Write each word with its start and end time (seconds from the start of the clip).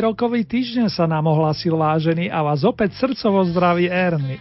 Rokový 0.00 0.44
týždeň 0.44 0.92
sa 0.92 1.04
nám 1.08 1.28
ohlasil 1.28 1.76
vážený 1.76 2.28
a 2.28 2.44
vás 2.44 2.62
opäť 2.62 2.96
srdcovo 3.00 3.44
zdraví 3.48 3.88
Erny. 3.88 4.36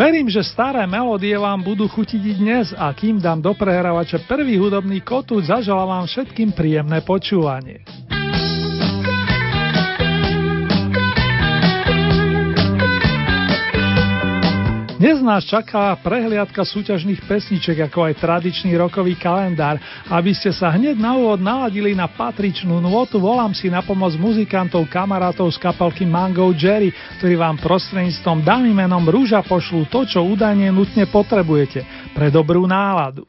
Verím, 0.00 0.32
že 0.32 0.40
staré 0.40 0.88
melódie 0.88 1.36
vám 1.36 1.60
budú 1.60 1.84
chutiť 1.84 2.22
i 2.24 2.34
dnes 2.40 2.72
a 2.72 2.88
kým 2.96 3.20
dám 3.20 3.44
do 3.44 3.52
prehrávača 3.52 4.24
prvý 4.24 4.56
hudobný 4.56 5.04
kotúč, 5.04 5.52
zaželám 5.52 5.92
vám 5.92 6.06
všetkým 6.08 6.56
príjemné 6.56 7.04
počúvanie. 7.04 7.84
Dnes 15.00 15.16
nás 15.24 15.48
čaká 15.48 15.96
prehliadka 16.04 16.60
súťažných 16.60 17.24
pesniček, 17.24 17.88
ako 17.88 18.12
aj 18.12 18.20
tradičný 18.20 18.76
rokový 18.76 19.16
kalendár. 19.16 19.80
Aby 20.12 20.36
ste 20.36 20.52
sa 20.52 20.68
hneď 20.76 21.00
na 21.00 21.16
úvod 21.16 21.40
naladili 21.40 21.96
na 21.96 22.04
patričnú 22.04 22.84
nôtu, 22.84 23.16
volám 23.16 23.56
si 23.56 23.72
na 23.72 23.80
pomoc 23.80 24.12
muzikantov 24.20 24.84
kamarátov 24.92 25.56
z 25.56 25.56
kapelky 25.56 26.04
Mango 26.04 26.52
Jerry, 26.52 26.92
ktorí 27.16 27.32
vám 27.32 27.56
prostredníctvom 27.64 28.44
dámy 28.44 28.76
menom 28.76 29.08
Rúža 29.08 29.40
pošlú 29.40 29.88
to, 29.88 30.04
čo 30.04 30.20
údajne 30.20 30.68
nutne 30.68 31.08
potrebujete 31.08 32.12
pre 32.12 32.28
dobrú 32.28 32.68
náladu. 32.68 33.24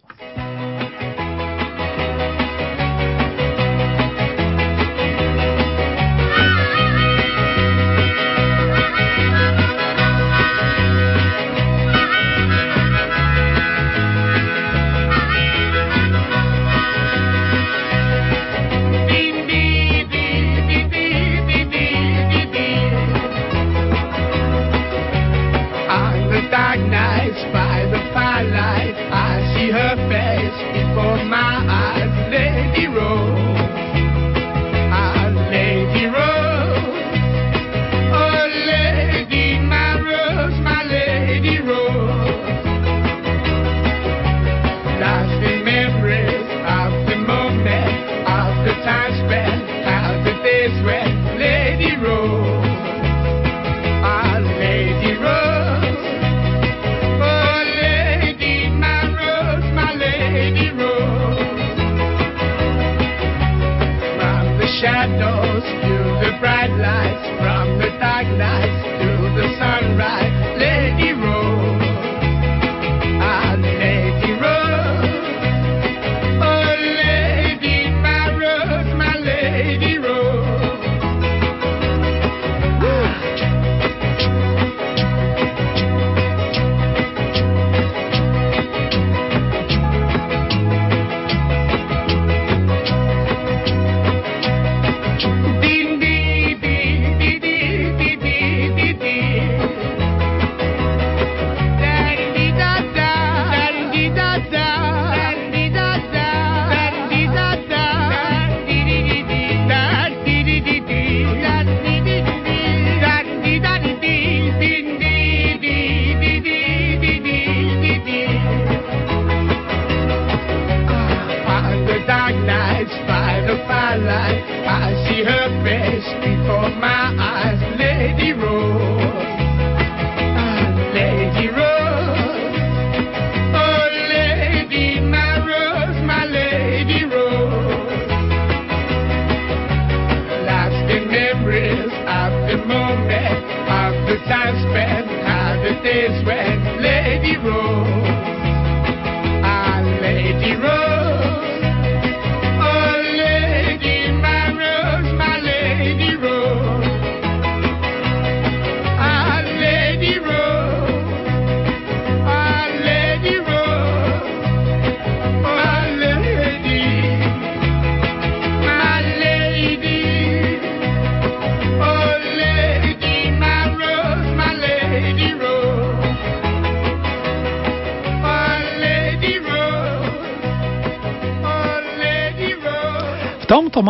shadows 65.20 65.64
to 65.64 65.96
the 66.24 66.38
bright 66.40 66.72
lights, 66.80 67.28
from 67.40 67.80
the 67.80 67.90
dark 68.00 68.28
nights 68.38 68.84
to 69.02 69.10
the 69.36 69.48
sunrise. 69.60 70.31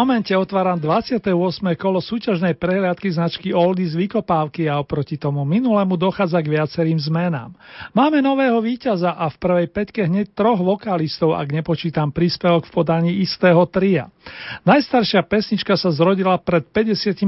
Momente 0.01 0.33
otváram 0.33 0.81
28. 0.81 1.29
kolo 1.77 2.01
súťažnej 2.01 2.57
prehliadky 2.57 3.13
značky 3.13 3.53
Oldies 3.53 3.93
Vykopávky 3.93 4.65
a 4.65 4.81
oproti 4.81 5.13
tomu 5.13 5.45
minulému 5.45 5.93
dochádza 5.93 6.41
k 6.41 6.57
viacerým 6.57 6.97
zmenám. 6.97 7.53
Máme 7.93 8.17
nového 8.17 8.57
víťaza 8.65 9.13
a 9.13 9.29
v 9.29 9.37
prvej 9.37 9.67
peťke 9.69 10.09
hneď 10.09 10.33
troch 10.33 10.57
vokalistov, 10.57 11.37
ak 11.37 11.53
nepočítam 11.53 12.09
príspevok 12.09 12.65
v 12.65 12.73
podaní 12.73 13.11
istého 13.21 13.61
tria. 13.69 14.09
Najstaršia 14.65 15.21
pesnička 15.21 15.77
sa 15.77 15.93
zrodila 15.93 16.33
pred 16.41 16.65
52 16.65 17.21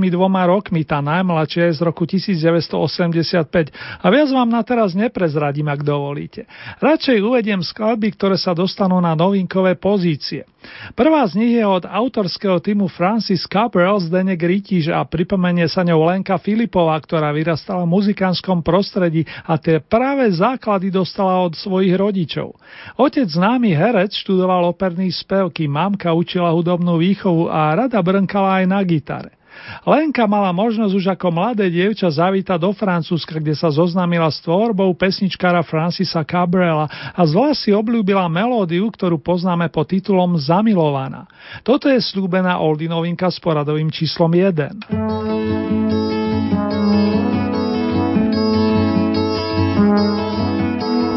rokmi, 0.49 0.81
tá 0.81 0.97
najmladšia 0.97 1.69
je 1.69 1.77
z 1.77 1.81
roku 1.85 2.09
1985 2.09 3.69
a 4.01 4.05
viac 4.09 4.29
vám 4.33 4.49
na 4.49 4.65
teraz 4.65 4.97
neprezradím, 4.97 5.69
ak 5.69 5.85
dovolíte. 5.85 6.49
Radšej 6.81 7.21
uvediem 7.21 7.61
skladby, 7.61 8.17
ktoré 8.17 8.33
sa 8.33 8.57
dostanú 8.57 8.97
na 8.97 9.13
novinkové 9.13 9.77
pozície. 9.77 10.49
Prvá 10.93 11.23
z 11.27 11.39
nich 11.39 11.53
je 11.55 11.65
od 11.65 11.83
autorského 11.85 12.59
týmu 12.59 12.87
Francis 12.91 13.43
Cabrel 13.47 13.99
Zdenek 14.01 14.39
Rytíž 14.39 14.89
a 14.89 15.03
pripomenie 15.03 15.67
sa 15.67 15.83
ňou 15.83 16.07
Lenka 16.07 16.39
Filipová, 16.39 16.97
ktorá 16.99 17.29
vyrastala 17.35 17.83
v 17.83 17.93
muzikánskom 17.93 18.63
prostredí 18.65 19.27
a 19.43 19.59
tie 19.59 19.83
práve 19.83 20.31
základy 20.31 20.89
dostala 20.89 21.43
od 21.43 21.53
svojich 21.53 21.93
rodičov. 21.95 22.55
Otec 22.95 23.27
známy 23.27 23.75
herec 23.75 24.15
študoval 24.15 24.65
operný 24.67 25.11
spev, 25.11 25.51
kým 25.51 25.71
mamka 25.71 26.15
učila 26.15 26.51
hudobnú 26.55 26.97
výchovu 26.97 27.51
a 27.51 27.75
rada 27.75 27.99
brnkala 27.99 28.63
aj 28.63 28.65
na 28.67 28.79
gitare. 28.83 29.42
Lenka 29.83 30.23
mala 30.27 30.55
možnosť 30.55 30.93
už 30.95 31.05
ako 31.17 31.27
mladé 31.33 31.67
dievča 31.67 32.07
zavítať 32.07 32.59
do 32.59 32.71
Francúzska, 32.71 33.39
kde 33.39 33.55
sa 33.55 33.67
zoznámila 33.67 34.31
s 34.31 34.39
tvorbou 34.43 34.91
pesničkára 34.95 35.63
Francisa 35.63 36.23
Cabrela 36.23 36.87
a 37.11 37.21
zvlášť 37.23 37.59
si 37.67 37.71
obľúbila 37.75 38.31
melódiu, 38.31 38.87
ktorú 38.87 39.19
poznáme 39.19 39.67
pod 39.67 39.91
titulom 39.91 40.39
Zamilovaná. 40.39 41.27
Toto 41.67 41.91
je 41.91 41.99
slúbená 41.99 42.59
Oldy 42.59 42.87
novinka 42.87 43.27
s 43.27 43.39
poradovým 43.43 43.91
číslom 43.91 44.31
1. 44.31 44.87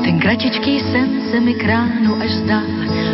Ten 0.02 0.16
kratičký 0.22 0.80
sen 0.80 1.08
se 1.30 1.40
mi 1.40 1.54
kránu 1.54 2.14
až 2.22 2.30
zdál, 2.30 2.66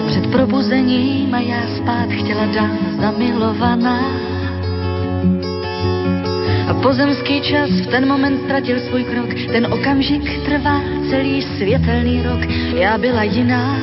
před 0.07 0.27
probuzením 0.33 1.35
a 1.35 1.41
já 1.41 1.63
spát 1.77 2.09
chtěla 2.09 2.47
dát 2.47 2.79
zamilovaná. 3.01 4.01
Pozemský 6.83 7.41
čas 7.41 7.71
v 7.71 7.87
ten 7.87 8.09
moment 8.09 8.43
ztratil 8.45 8.81
svůj 8.81 9.05
krok, 9.05 9.31
ten 9.53 9.67
okamžik 9.67 10.23
trvá 10.45 10.83
celý 11.11 11.43
světelný 11.43 12.23
rok. 12.23 12.41
Já 12.75 12.99
byla 12.99 13.23
jiná, 13.23 13.79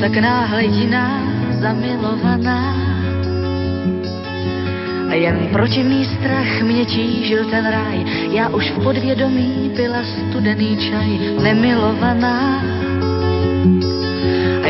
tak 0.00 0.16
náhle 0.16 0.64
jiná, 0.64 1.22
zamilovaná. 1.60 2.76
A 5.08 5.14
jen 5.14 5.48
protivný 5.52 6.04
strach 6.04 6.62
mě 6.62 6.84
tížil 6.84 7.44
ten 7.44 7.66
ráj, 7.66 8.04
já 8.30 8.48
už 8.48 8.70
v 8.70 8.82
podvědomí 8.82 9.72
pila 9.76 10.04
studený 10.04 10.76
čaj, 10.76 11.18
nemilovaná. 11.42 12.64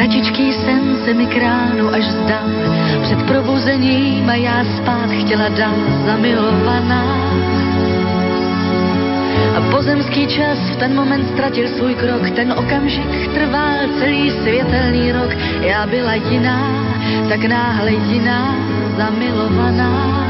Kratičký 0.00 0.52
sen 0.52 0.96
se 1.04 1.14
mi 1.14 1.26
kránu 1.26 1.92
až 1.92 2.04
zdal, 2.04 2.48
před 3.02 3.22
probuzením 3.28 4.30
a 4.30 4.34
já 4.34 4.64
spát 4.64 5.10
chtěla 5.20 5.48
dál 5.48 5.76
zamilovaná. 6.06 7.04
A 9.56 9.60
pozemský 9.70 10.26
čas 10.26 10.58
v 10.72 10.76
ten 10.76 10.96
moment 10.96 11.28
ztratil 11.28 11.68
svůj 11.68 11.94
krok, 11.94 12.30
ten 12.30 12.52
okamžik 12.52 13.28
trval 13.34 13.76
celý 13.98 14.30
světelný 14.30 15.12
rok. 15.12 15.36
Já 15.60 15.86
byla 15.86 16.14
jiná, 16.14 16.60
tak 17.28 17.44
náhle 17.44 17.92
jiná, 17.92 18.56
zamilovaná. 18.96 20.29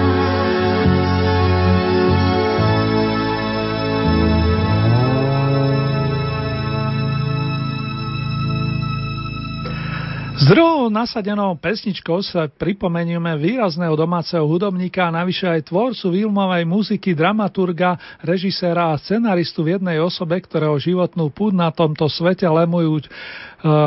Druhou 10.46 10.88
nasadenou 10.88 11.52
pesničkou 11.60 12.24
sa 12.24 12.48
pripomenieme 12.48 13.36
výrazného 13.36 13.92
domáceho 13.92 14.46
hudobníka 14.48 15.04
a 15.04 15.12
navyše 15.12 15.44
aj 15.44 15.68
tvorcu 15.68 16.16
filmovej 16.16 16.64
muziky, 16.64 17.12
dramaturga, 17.12 18.00
režiséra 18.24 18.94
a 18.94 19.00
scenaristu 19.00 19.60
v 19.60 19.76
jednej 19.76 20.00
osobe, 20.00 20.40
ktorého 20.40 20.80
životnú 20.80 21.28
púd 21.28 21.52
na 21.52 21.68
tomto 21.68 22.08
svete 22.08 22.48
lemujú 22.48 23.04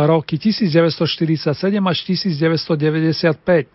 roky 0.06 0.38
1947 0.38 1.58
až 1.82 1.98
1995. 2.06 3.66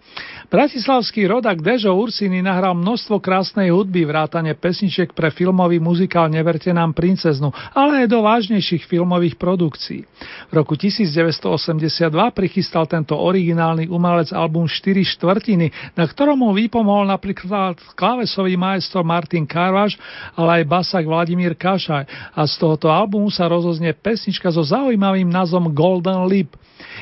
Bratislavský 0.49 1.27
rodak 1.27 1.61
Dežo 1.61 1.93
Ursiny 1.99 2.41
nahral 2.41 2.73
množstvo 2.79 3.19
krásnej 3.19 3.75
hudby, 3.75 4.07
vrátane 4.07 4.55
pesničiek 4.55 5.11
pre 5.13 5.35
filmový 5.35 5.83
muzikál 5.83 6.31
Neverte 6.31 6.71
nám 6.71 6.95
princeznu, 6.95 7.51
ale 7.75 8.05
aj 8.05 8.07
do 8.09 8.23
vážnejších 8.23 8.87
filmových 8.87 9.37
produkcií. 9.37 10.07
V 10.49 10.53
roku 10.55 10.79
1982 10.79 12.09
prichystal 12.31 12.87
tento 12.87 13.19
originálny 13.19 13.91
umelec 13.91 14.31
album 14.31 14.71
4 14.71 15.03
štvrtiny, 15.19 15.99
na 15.99 16.07
ktorom 16.07 16.39
mu 16.39 16.55
vypomohol 16.55 17.11
napríklad 17.11 17.77
klávesový 17.99 18.55
majstor 18.55 19.03
Martin 19.03 19.45
Karvaš, 19.45 19.99
ale 20.39 20.63
aj 20.63 20.71
basak 20.71 21.05
Vladimír 21.05 21.59
Kašaj 21.59 22.33
a 22.33 22.41
z 22.47 22.55
tohoto 22.57 22.89
albumu 22.89 23.29
sa 23.29 23.51
rozoznie 23.51 23.93
pesnička 23.93 24.49
so 24.49 24.63
zaujímavým 24.63 25.29
názvom 25.29 25.69
Go 25.75 25.88
Golden 25.89 26.29
Lip. 26.29 26.53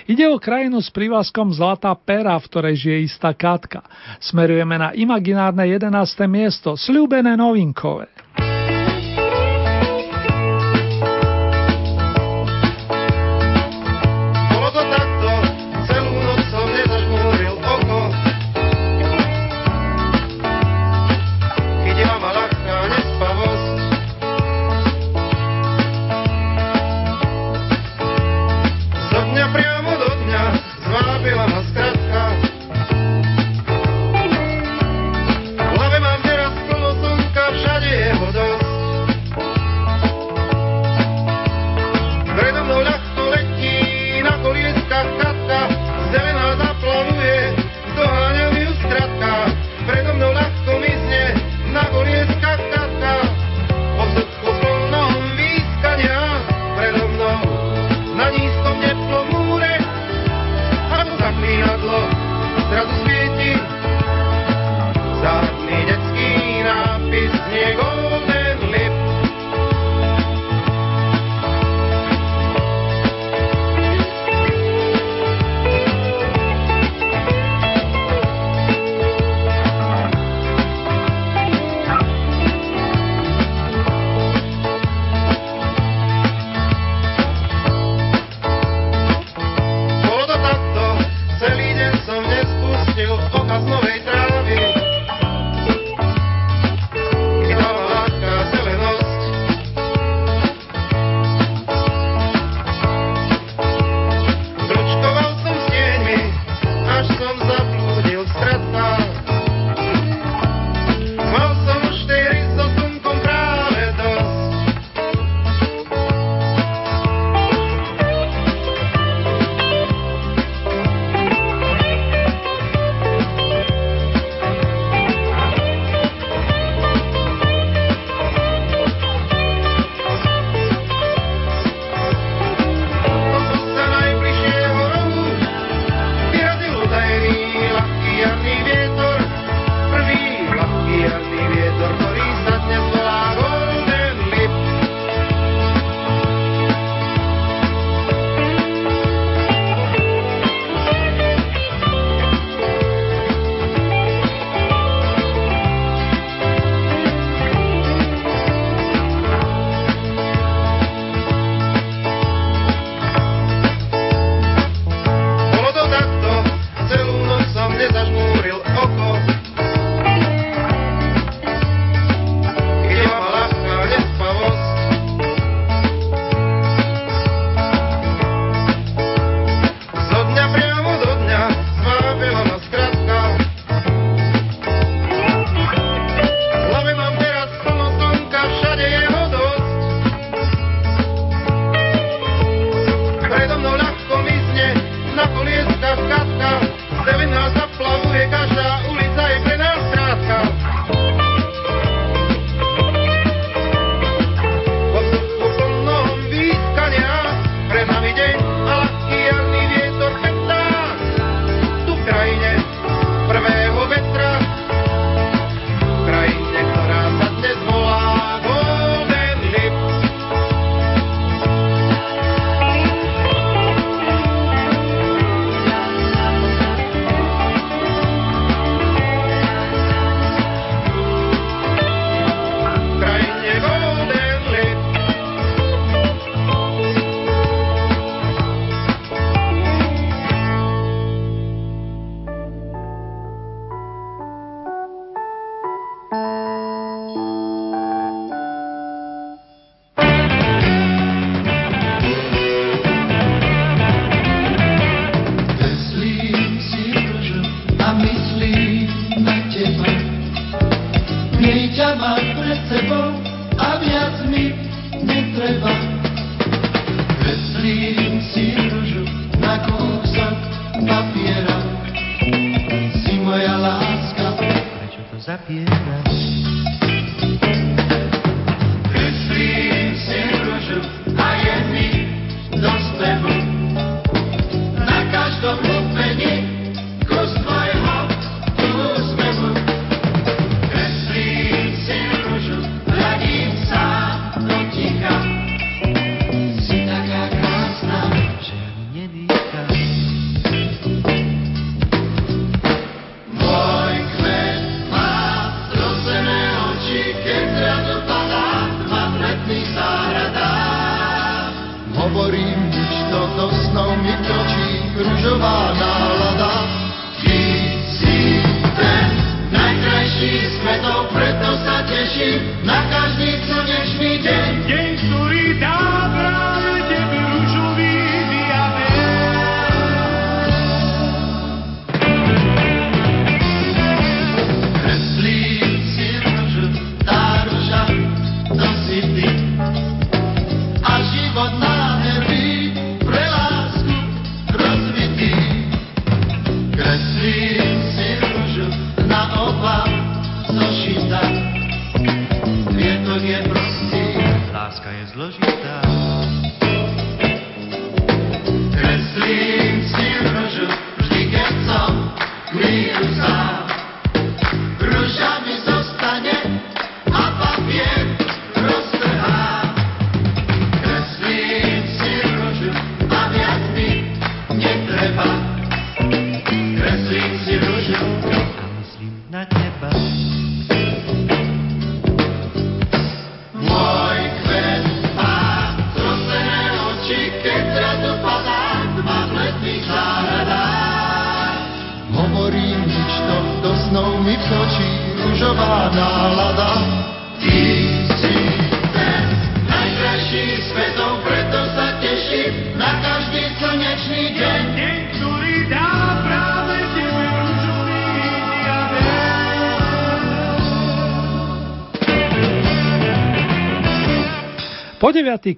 Ide 0.06 0.30
o 0.30 0.38
krajinu 0.38 0.78
s 0.78 0.94
prívlaskom 0.94 1.50
Zlatá 1.50 1.90
pera, 1.98 2.38
v 2.38 2.46
ktorej 2.46 2.74
žije 2.78 2.98
istá 3.10 3.34
Katka. 3.34 3.82
Smerujeme 4.22 4.78
na 4.78 4.94
imaginárne 4.94 5.66
11. 5.66 5.90
miesto, 6.30 6.78
sľúbené 6.78 7.34
novinkové. 7.34 8.06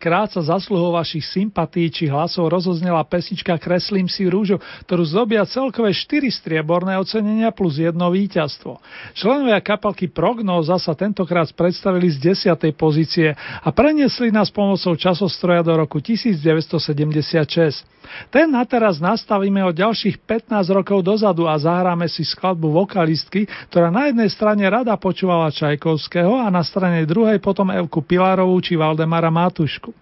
Krát 0.00 0.32
sa 0.32 0.42
zasluhou 0.42 0.96
vašich 0.96 1.22
sympatí 1.22 1.86
či 1.92 2.10
hlasov 2.10 2.50
rozoznela 2.50 3.04
pesnička 3.06 3.54
Kreslím 3.60 4.08
si 4.08 4.26
rúžu, 4.26 4.58
ktorú 4.88 5.04
zdobia 5.06 5.46
celkové 5.46 5.94
4 5.94 6.26
strieborné 6.32 6.98
ocenenia 6.98 7.54
plus 7.54 7.78
jedno 7.78 8.10
víťazstvo. 8.10 8.80
Členovia 9.14 9.62
kapalky 9.62 10.10
Prognóza 10.10 10.80
sa 10.80 10.96
tentokrát 10.98 11.46
predstavili 11.54 12.10
z 12.10 12.34
10. 12.34 12.58
pozície 12.74 13.36
a 13.38 13.68
preniesli 13.70 14.34
nás 14.34 14.50
pomocou 14.50 14.96
časostroja 14.98 15.62
do 15.62 15.76
roku 15.78 16.02
1976. 16.02 17.98
Ten 18.32 18.48
na 18.48 18.64
teraz 18.64 18.98
nastavíme 18.98 19.60
o 19.64 19.72
ďalších 19.72 20.24
15 20.24 20.64
rokov 20.72 21.04
dozadu 21.04 21.44
a 21.44 21.60
zahráme 21.60 22.08
si 22.08 22.24
skladbu 22.24 22.72
vokalistky, 22.72 23.44
ktorá 23.68 23.92
na 23.92 24.08
jednej 24.08 24.32
strane 24.32 24.64
rada 24.64 24.96
počúvala 24.96 25.52
Čajkovského 25.52 26.40
a 26.40 26.48
na 26.48 26.64
strane 26.64 27.04
druhej 27.04 27.36
potom 27.40 27.68
Evku 27.68 28.00
Pilarovú 28.00 28.56
či 28.64 28.80
Valdemara 28.80 29.28
Matušku. 29.68 29.92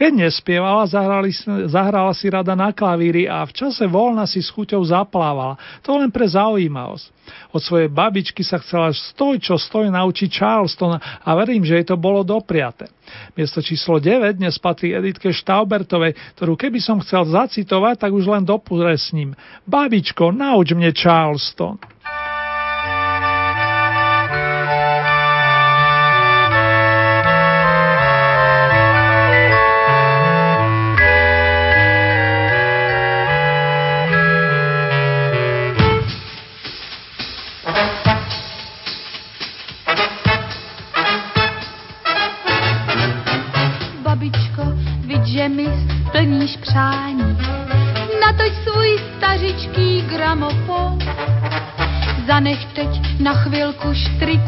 Keď 0.00 0.12
nespievala, 0.16 0.88
zahrali, 0.88 1.28
zahrala 1.68 2.16
si 2.16 2.32
rada 2.32 2.56
na 2.56 2.72
klavíri 2.72 3.28
a 3.28 3.44
v 3.44 3.52
čase 3.52 3.84
voľna 3.84 4.24
si 4.24 4.40
s 4.40 4.48
chuťou 4.48 4.80
zaplávala. 4.80 5.60
To 5.84 6.00
len 6.00 6.08
pre 6.08 6.24
zaujímavosť. 6.24 7.20
Od 7.52 7.60
svojej 7.60 7.92
babičky 7.92 8.40
sa 8.40 8.58
chcela 8.58 8.90
stoj 8.90 9.38
čo 9.38 9.60
stoj 9.60 9.92
naučiť 9.92 10.30
Charleston 10.32 10.96
a 10.98 11.30
verím, 11.36 11.62
že 11.62 11.78
jej 11.78 11.86
to 11.86 12.00
bolo 12.00 12.24
dopriate. 12.24 12.88
Miesto 13.36 13.60
číslo 13.60 14.00
9 14.00 14.40
dnes 14.40 14.56
patrí 14.56 14.96
Editke 14.96 15.30
Štaubertovej, 15.30 16.16
ktorú 16.40 16.56
keby 16.56 16.80
som 16.80 16.98
chcel 17.04 17.28
zacitovať, 17.28 18.00
tak 18.00 18.10
už 18.16 18.24
len 18.24 18.42
dopuresním. 18.42 19.36
Babičko, 19.68 20.32
nauč 20.32 20.72
mne 20.72 20.90
Charleston. 20.96 21.76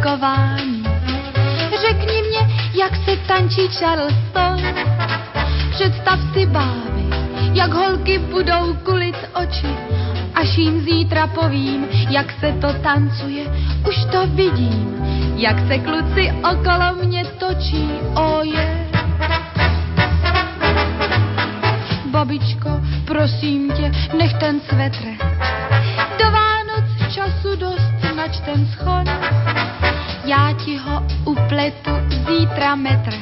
Štrikování. 0.03 0.85
Řekni 1.81 2.23
mě, 2.23 2.55
jak 2.75 2.97
se 3.05 3.17
tančí 3.17 3.69
Charleston, 3.69 4.57
představ 5.71 6.19
si 6.33 6.47
bávy, 6.47 7.05
jak 7.53 7.73
holky 7.73 8.19
budou 8.19 8.75
kulit 8.75 9.17
oči, 9.35 9.77
až 10.35 10.59
jim 10.59 10.81
zítra 10.81 11.27
povím, 11.27 11.87
jak 12.11 12.33
se 12.41 12.53
to 12.53 12.73
tancuje, 12.73 13.45
už 13.89 13.97
to 14.13 14.27
vidím, 14.27 14.97
jak 15.37 15.57
se 15.69 15.79
kluci 15.79 16.33
okolo 16.53 17.05
mě 17.05 17.25
točí, 17.25 17.91
oje. 18.15 18.89
Oh 18.89 19.53
babičko, 22.11 22.71
prosím 23.05 23.73
tě, 23.73 23.93
nech 24.19 24.35
ten 24.35 24.61
svetr. 24.61 25.05
Do 26.19 26.31
Vánoc 26.31 27.15
času 27.15 27.57
dost, 27.57 28.17
nač 28.17 28.41
ten 28.41 28.67
schod. 28.67 29.42
Já 30.33 30.53
ti 30.65 30.77
ho 30.77 31.03
upletu 31.25 31.91
zítra 32.09 32.75
metr. 32.75 33.13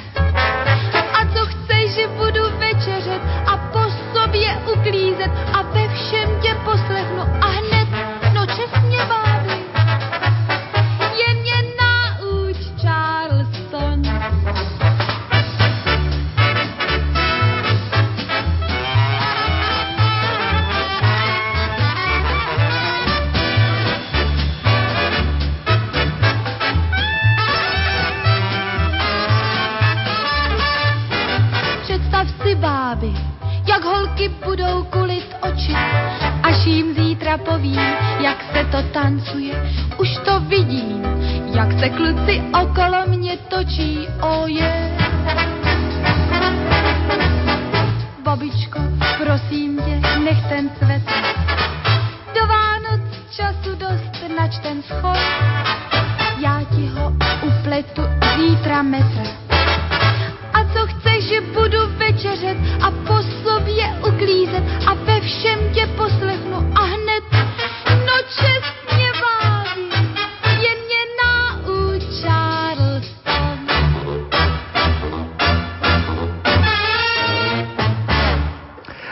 A 1.12 1.26
co 1.34 1.46
chceš, 1.46 1.94
že 1.94 2.08
budu 2.08 2.42
večeřet 2.58 3.22
a 3.46 3.56
po 3.56 3.80
sobě 4.14 4.58
uklízet 4.72 5.30
a 5.52 5.62
ve 5.62 5.88
všem 5.88 6.30
tě 6.42 6.56
poslechnu 6.64 7.22
a 7.40 7.49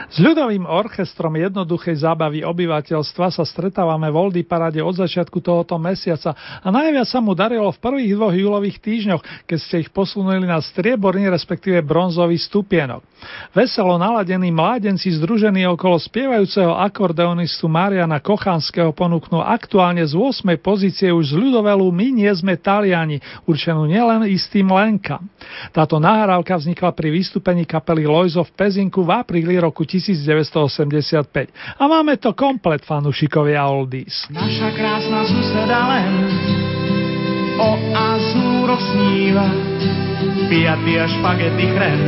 S 0.09 0.25
ľudovým 0.25 0.65
orchestrom 0.65 1.37
jednoduchej 1.37 2.01
zábavy 2.01 2.41
obyvateľstva 2.41 3.29
sa 3.29 3.45
stretávame 3.45 4.09
v 4.09 4.17
Oldy 4.17 4.41
parade 4.41 4.81
od 4.81 4.97
začiatku 4.97 5.37
tohoto 5.45 5.77
mesiaca 5.77 6.33
a 6.65 6.69
najviac 6.73 7.05
sa 7.05 7.21
mu 7.21 7.37
darilo 7.37 7.69
v 7.69 7.77
prvých 7.77 8.17
dvoch 8.17 8.33
júlových 8.33 8.81
týždňoch, 8.81 9.45
keď 9.45 9.59
ste 9.61 9.77
ich 9.85 9.93
posunuli 9.93 10.49
na 10.49 10.65
strieborný 10.65 11.29
respektíve 11.29 11.85
bronzový 11.85 12.41
stupienok. 12.41 13.05
Veselo 13.53 14.01
naladení 14.01 14.49
mládenci 14.49 15.13
združení 15.13 15.69
okolo 15.69 16.01
spievajúceho 16.01 16.73
akordeonistu 16.73 17.69
Mariana 17.69 18.25
Kochanského 18.25 18.97
ponúknú 18.97 19.45
aktuálne 19.45 20.09
z 20.09 20.17
8. 20.17 20.57
pozície 20.57 21.13
už 21.13 21.35
z 21.35 21.39
ľudovelu 21.39 21.85
My 21.93 22.09
nie 22.17 22.33
sme 22.33 22.57
Taliani, 22.57 23.21
určenú 23.45 23.85
nielen 23.85 24.25
istým 24.25 24.73
Lenka. 24.73 25.21
Táto 25.77 26.01
nahrávka 26.01 26.57
vznikla 26.57 26.97
pri 26.97 27.13
vystúpení 27.13 27.69
kapely 27.69 28.09
Lojzo 28.09 28.41
v 28.49 28.55
Pezinku 28.57 29.05
v 29.05 29.13
apríli 29.21 29.61
roku 29.61 29.85
1985. 30.01 31.79
A 31.79 31.85
máme 31.87 32.17
to 32.17 32.33
komplet 32.33 32.83
fanúšikovia 32.83 33.67
Oldies. 33.69 34.27
Naša 34.33 34.71
krásna 34.75 35.27
suseda 35.27 35.81
len 35.93 36.13
o 37.59 37.71
azúroch 37.91 38.79
sníva, 38.79 39.51
piaty 40.47 40.95
a 40.99 41.07
špagety 41.11 41.67
chren. 41.75 42.03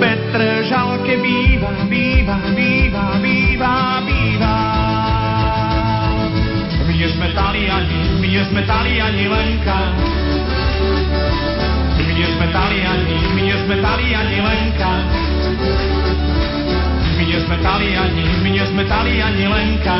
Petr 0.00 0.40
žalke 0.66 1.20
býva, 1.20 1.70
býva, 1.86 2.36
býva, 2.56 3.04
býva, 3.20 3.74
býva. 4.02 4.54
My 6.84 7.10
sme 7.12 7.28
Taliani, 7.36 8.00
my 8.16 8.26
nie 8.26 8.42
sme 8.48 8.62
Taliani, 8.64 9.24
Lenka. 9.28 9.78
My 12.00 12.24
sme 12.32 12.46
Taliani, 12.48 13.18
my 13.36 13.42
sme 13.60 13.76
Taliani, 13.82 14.38
Lenka. 14.40 14.92
My 17.24 17.32
nie 17.32 17.40
sme 17.40 17.56
Taliani, 17.56 18.26
my 18.44 18.50
nie 18.52 18.64
sme 18.68 18.84
Taliani, 18.84 19.48
Lenka. 19.48 19.96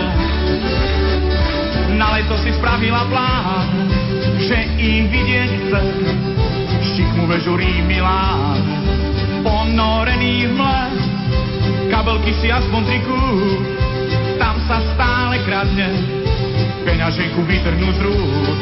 Na 1.97 2.13
leto 2.13 2.37
si 2.37 2.53
spravila 2.53 3.09
plán, 3.09 3.89
že 4.45 4.69
ich 4.77 5.09
vidieť 5.09 5.51
chce. 5.57 5.83
Šikmu 6.85 7.25
vežurí 7.25 7.81
Milán, 7.89 8.61
ponorený 9.41 10.53
v 10.53 10.61
mle. 10.61 10.85
Kabelky 11.89 12.37
si 12.45 12.53
aspoň 12.53 12.93
triku, 12.93 13.17
tam 14.37 14.61
sa 14.69 14.85
stále 14.93 15.41
kradne. 15.49 15.97
Peňaženku 16.85 17.41
vytrhnú 17.41 17.89
z 17.89 18.01
rúk 18.05 18.59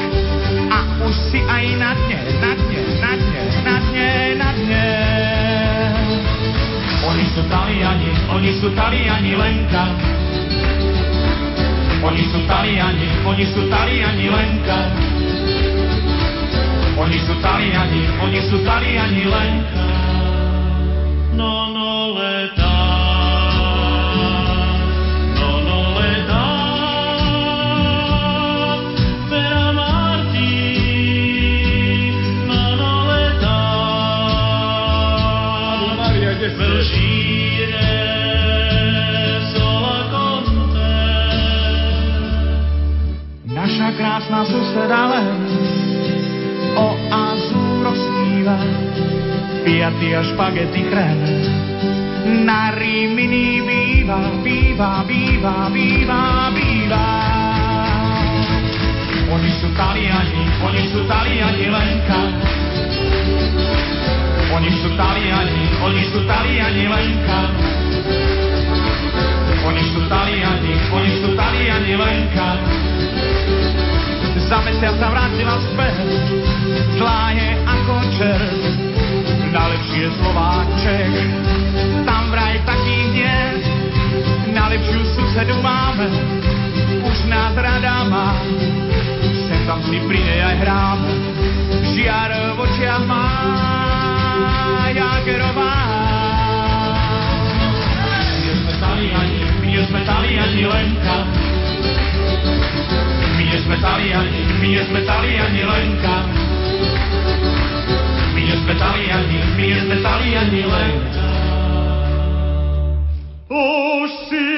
a 0.71 0.79
už 1.03 1.15
si 1.35 1.43
aj 1.43 1.67
na 1.83 1.99
dne, 1.99 2.21
na 2.39 2.53
dne, 2.55 2.83
na 3.03 3.13
dne, 3.19 3.43
na 3.67 3.77
dne, 3.91 4.11
na 4.39 4.51
dne. 4.55 5.52
Oni 7.13 7.29
sú 7.29 7.45
Taliani, 7.45 8.09
oni 8.33 8.51
sú 8.57 8.73
Taliani, 8.73 9.37
Lenka. 9.37 9.85
Oni 12.01 12.25
sú 12.25 12.41
Taliani, 12.49 13.05
oni 13.29 13.45
sú 13.53 13.69
Taliani, 13.69 14.33
Lenka. 14.33 14.79
Oni 16.97 17.19
sú 17.21 17.37
Taliani, 17.45 18.01
oni 18.17 18.41
sú 18.49 18.57
Taliani, 18.65 19.25
Lenka. 19.29 19.85
No, 21.37 21.69
no, 21.69 22.17
letá. 22.17 23.02
Krásna 43.93 44.41
suseda 44.49 45.05
len 45.13 45.37
o 46.77 46.89
azúro 47.13 47.93
sníva, 47.93 48.57
piaty 49.69 50.17
a 50.17 50.23
špagety 50.25 50.83
chren. 50.89 51.19
Na 52.49 52.73
Rimini 52.73 53.61
býva, 53.61 54.33
býva, 54.41 55.05
býva, 55.05 55.69
býva, 55.69 56.21
býva. 56.57 57.05
Oni 59.29 59.51
sú 59.61 59.69
Taliani, 59.77 60.43
oni 60.65 60.83
sú 60.89 61.01
Taliani, 61.05 61.67
Lenka. 61.69 62.21
Oni 64.57 64.71
sú 64.81 64.89
Taliani, 64.97 65.63
oni 65.85 66.03
sú 66.09 66.19
Taliani, 66.25 66.85
Lenka. 66.89 67.41
Oni 69.63 69.83
sú 69.93 70.01
Taliani, 70.09 70.73
oni 70.97 71.11
sú 71.21 71.29
Taliani, 71.37 71.93
Lenka. 71.93 72.72
Za 74.49 74.59
mesiac 74.67 74.95
sa 75.01 75.09
vrátila 75.09 75.57
späť, 75.71 76.07
zlá 76.99 77.33
je 77.33 77.49
ako 77.65 77.95
čert, 78.19 78.63
najlepšie 79.53 80.07
Slováček. 80.21 81.13
Tam 82.05 82.29
vraj 82.29 82.61
takých 82.69 83.09
nie, 83.17 83.41
najlepšiu 84.53 85.01
susedu 85.17 85.57
máme, 85.65 86.09
už 87.07 87.19
nás 87.33 87.55
rada 87.57 88.05
má. 88.11 88.37
Sem 89.49 89.61
tam 89.65 89.81
si 89.89 89.97
pri 90.05 90.21
nej 90.21 90.41
aj 90.43 90.57
hráme, 90.69 91.13
žiar 91.97 92.31
v 92.53 92.59
očiach 92.61 93.05
má, 93.09 93.27
Jagerová. 94.93 95.75
Nie 98.43 98.55
sme 98.61 98.73
Taliani, 98.77 99.41
nie 99.65 99.81
sme 99.89 100.01
Taliani, 100.05 100.63
Lenka. 100.69 101.32
Sme 103.73 103.81
Taliani, 103.81 104.41
my 104.61 104.69
nie 104.69 104.85
sme 104.85 105.01
Taliani, 105.01 105.65
Lenka. 105.65 106.17
My 108.37 108.41
nie 108.45 108.53
sme 108.53 108.75
Taliani, 108.77 109.39
my 109.57 109.65
nie 109.65 109.79
sme 109.81 109.97
Taliani, 110.05 110.61
Lenka. 110.69 111.25
Už 113.49 114.09
si 114.29 114.52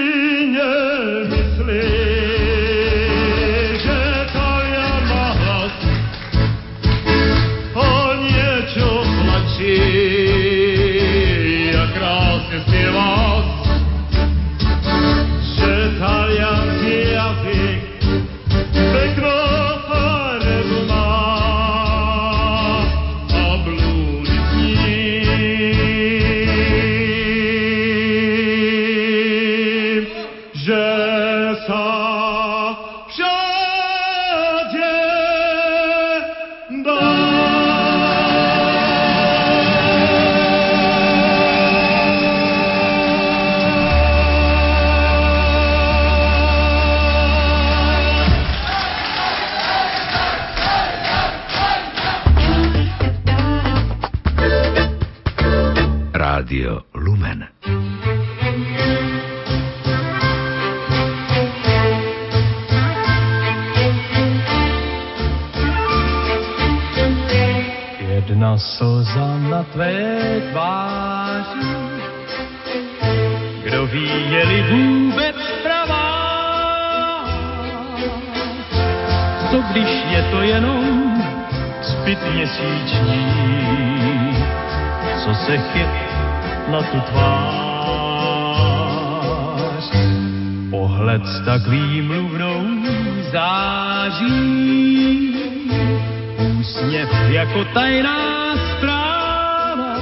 jako 97.55 97.71
tajná 97.75 98.57
zpráva. 98.57 99.97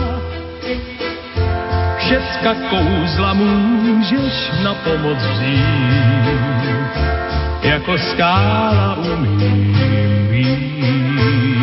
Všecka 1.98 2.54
kouzla 2.70 3.34
můžeš 3.34 4.50
na 4.64 4.74
pomoc 4.74 5.18
vzít, 5.18 6.72
jako 7.62 7.98
skála 7.98 8.96
umím 8.96 10.28
být. 10.30 11.61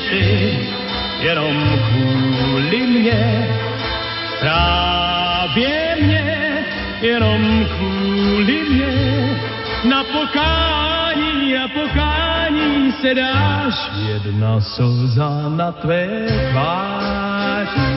Ty 0.00 0.58
jenom 1.20 1.80
kvůli 1.88 2.86
mě, 2.86 3.48
právě 4.40 5.96
mě, 6.02 6.64
jenom 7.00 7.66
kvůli 7.76 8.62
mě, 8.70 8.92
na 9.84 10.04
pokání, 10.04 11.54
na 11.54 11.68
pokání 11.68 12.92
se 12.92 13.14
dáš. 13.14 13.90
Jedna 14.14 14.60
slza 14.60 15.48
na 15.48 15.72
tvé 15.72 16.08
tváři, 16.50 17.96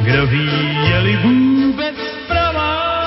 kdo 0.00 0.26
ví, 0.26 0.78
je-li 0.90 1.16
vůbec 1.16 1.96
pravá. 2.28 2.98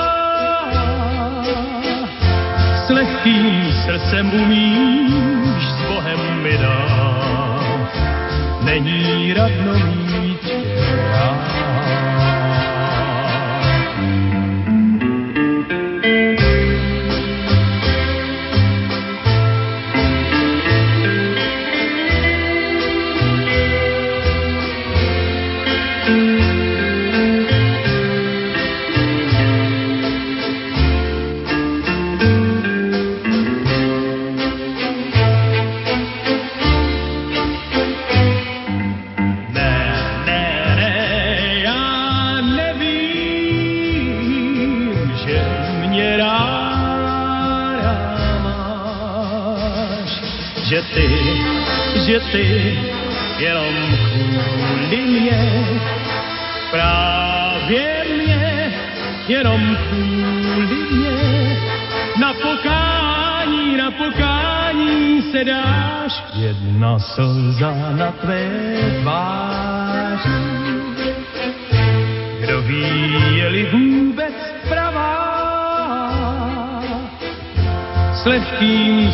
S 2.86 2.88
lehkým 2.90 3.72
srdcem 3.84 4.32
umíš 4.34 5.01
není 8.80 9.34
radno 9.34 9.72
mít 9.74 10.40
tě 10.40 10.62
rád. 11.12 12.11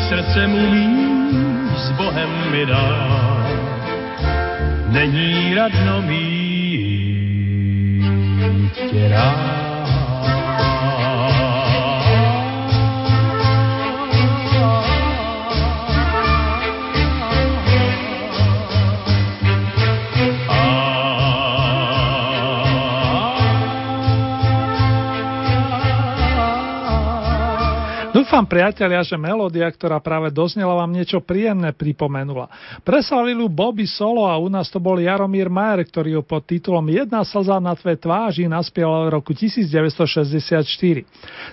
Lehkým 0.09 0.25
srdcem 0.25 0.55
umíš 0.55 1.77
s 1.77 1.90
Bohem 1.92 2.31
mi 2.51 2.66
dát, 2.66 3.47
není 4.88 5.55
radno 5.55 6.03
mít 6.03 7.29
tě 8.90 9.09
Dúfam, 28.14 28.47
priatelia, 28.69 29.01
že 29.01 29.17
melódia, 29.17 29.65
ktorá 29.65 29.97
práve 29.97 30.29
doznela, 30.29 30.77
vám 30.77 30.93
niečo 30.93 31.25
príjemné 31.25 31.73
pripomenula. 31.73 32.53
Preslavili 32.85 33.41
ju 33.41 33.49
Bobby 33.49 33.89
Solo 33.89 34.29
a 34.29 34.37
u 34.37 34.53
nás 34.53 34.69
to 34.69 34.77
bol 34.77 35.01
Jaromír 35.01 35.49
Majer, 35.49 35.89
ktorý 35.89 36.21
ju 36.21 36.23
pod 36.29 36.45
titulom 36.45 36.85
Jedna 36.93 37.25
slza 37.25 37.57
na 37.65 37.73
tvé 37.73 37.97
tváži 37.97 38.45
naspieval 38.45 39.09
v 39.09 39.17
roku 39.17 39.33
1964. 39.33 40.69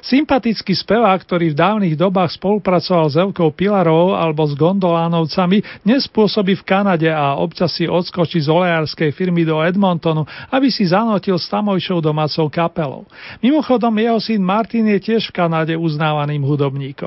Sympatický 0.04 0.75
spevák, 0.75 1.23
ktorý 1.23 1.56
v 1.56 1.60
dávnych 1.60 1.95
dobách 1.95 2.36
spolupracoval 2.36 3.08
s 3.08 3.15
Evkou 3.15 3.47
Pilarovou 3.56 4.12
alebo 4.12 4.43
s 4.43 4.51
Gondolánovcami, 4.60 5.88
dnes 5.88 6.12
pôsobí 6.12 6.60
v 6.60 6.67
Kanade 6.67 7.08
a 7.08 7.39
občas 7.39 7.80
si 7.80 7.88
odskočí 7.88 8.43
z 8.43 8.51
olejárskej 8.51 9.15
firmy 9.15 9.47
do 9.47 9.63
Edmontonu, 9.63 10.28
aby 10.51 10.67
si 10.67 10.84
zanotil 10.84 11.39
s 11.39 11.47
tamojšou 11.47 12.04
domácou 12.04 12.51
kapelou. 12.51 13.08
Mimochodom, 13.39 13.95
jeho 13.95 14.19
syn 14.19 14.43
Martin 14.43 14.91
je 14.91 14.99
tiež 14.99 15.32
v 15.32 15.36
Kanade 15.39 15.80
uznávaným 15.80 16.43
hudobníkom. 16.43 17.04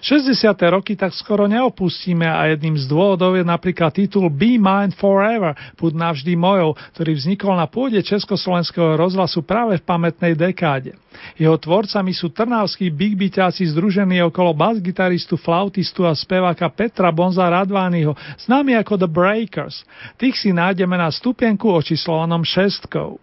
60. 0.00 0.54
roky 0.70 0.94
tak 0.94 1.10
skoro 1.10 1.50
neopustíme 1.50 2.24
a 2.24 2.46
jedným 2.54 2.78
z 2.78 2.86
dôvodov 2.86 3.34
je 3.34 3.42
napríklad 3.42 3.90
titul 3.90 4.30
Be 4.30 4.54
Mine 4.54 4.94
Forever, 4.94 5.58
Buď 5.74 5.92
navždy 5.98 6.38
mojou, 6.38 6.78
ktorý 6.94 7.12
vznikol 7.18 7.58
na 7.58 7.66
pôde 7.66 7.98
Československého 8.02 8.94
rozhlasu 8.94 9.42
práve 9.42 9.82
v 9.82 9.86
pamätnej 9.86 10.38
dekáde. 10.38 10.94
Jeho 11.34 11.58
tvorcami 11.58 12.14
sú 12.14 12.30
trnavskí 12.30 12.94
big 12.94 13.18
byťáci 13.18 13.66
združení 13.74 14.22
okolo 14.22 14.54
basgitaristu, 14.54 15.34
flautistu 15.34 16.06
a 16.06 16.14
speváka 16.14 16.70
Petra 16.70 17.10
Bonza 17.10 17.50
Radványho, 17.50 18.14
známy 18.46 18.78
ako 18.78 18.94
The 19.02 19.10
Breakers. 19.10 19.82
Tých 20.14 20.38
si 20.38 20.54
nájdeme 20.54 20.94
na 20.94 21.10
stupienku 21.10 21.66
očíslovanom 21.74 22.46
šestkou. 22.46 23.18